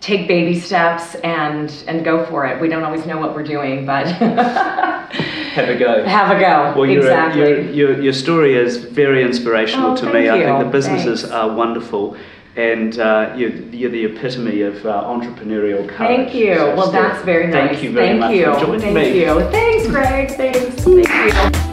take 0.00 0.28
baby 0.28 0.58
steps 0.58 1.14
and 1.16 1.72
and 1.86 2.04
go 2.04 2.26
for 2.26 2.44
it. 2.44 2.60
We 2.60 2.68
don't 2.68 2.82
always 2.82 3.06
know 3.06 3.18
what 3.18 3.34
we're 3.34 3.42
doing, 3.42 3.86
but 3.86 4.06
Have 5.54 5.68
a 5.68 5.78
go. 5.78 6.04
have 6.04 6.36
a 6.36 6.40
go. 6.40 6.74
Well, 6.78 6.88
you're 6.88 7.02
exactly. 7.02 7.42
a, 7.42 7.48
you're, 7.48 7.72
your 7.72 8.02
your 8.02 8.12
story 8.12 8.54
is 8.54 8.76
very 8.76 9.22
inspirational 9.22 9.92
Oh, 9.92 9.96
to 9.96 10.02
thank 10.02 10.14
me. 10.14 10.30
I 10.30 10.38
think 10.44 10.58
the 10.64 10.70
businesses 10.70 11.22
Thanks. 11.22 11.34
are 11.34 11.54
wonderful, 11.54 12.16
and 12.56 12.98
uh, 12.98 13.32
you're, 13.36 13.50
you're 13.50 13.90
the 13.90 14.04
epitome 14.04 14.62
of 14.62 14.84
uh, 14.84 15.02
entrepreneurial 15.04 15.88
courage. 15.88 16.16
Thank 16.16 16.34
you. 16.34 16.54
So, 16.54 16.76
well, 16.76 16.90
that's 16.90 17.24
very 17.24 17.46
nice. 17.48 17.70
Thank 17.70 17.82
you 17.82 17.92
very 17.92 18.08
Thank 18.08 18.20
much 18.20 18.34
you. 18.34 18.44
for 18.54 18.60
joining 18.60 18.94
Thank 18.94 19.14
me. 19.14 19.20
you. 19.20 19.40
Thanks, 19.50 19.86
Greg. 19.88 20.30
Thanks. 20.30 20.84
Thank 20.84 21.54
you. 21.64 21.67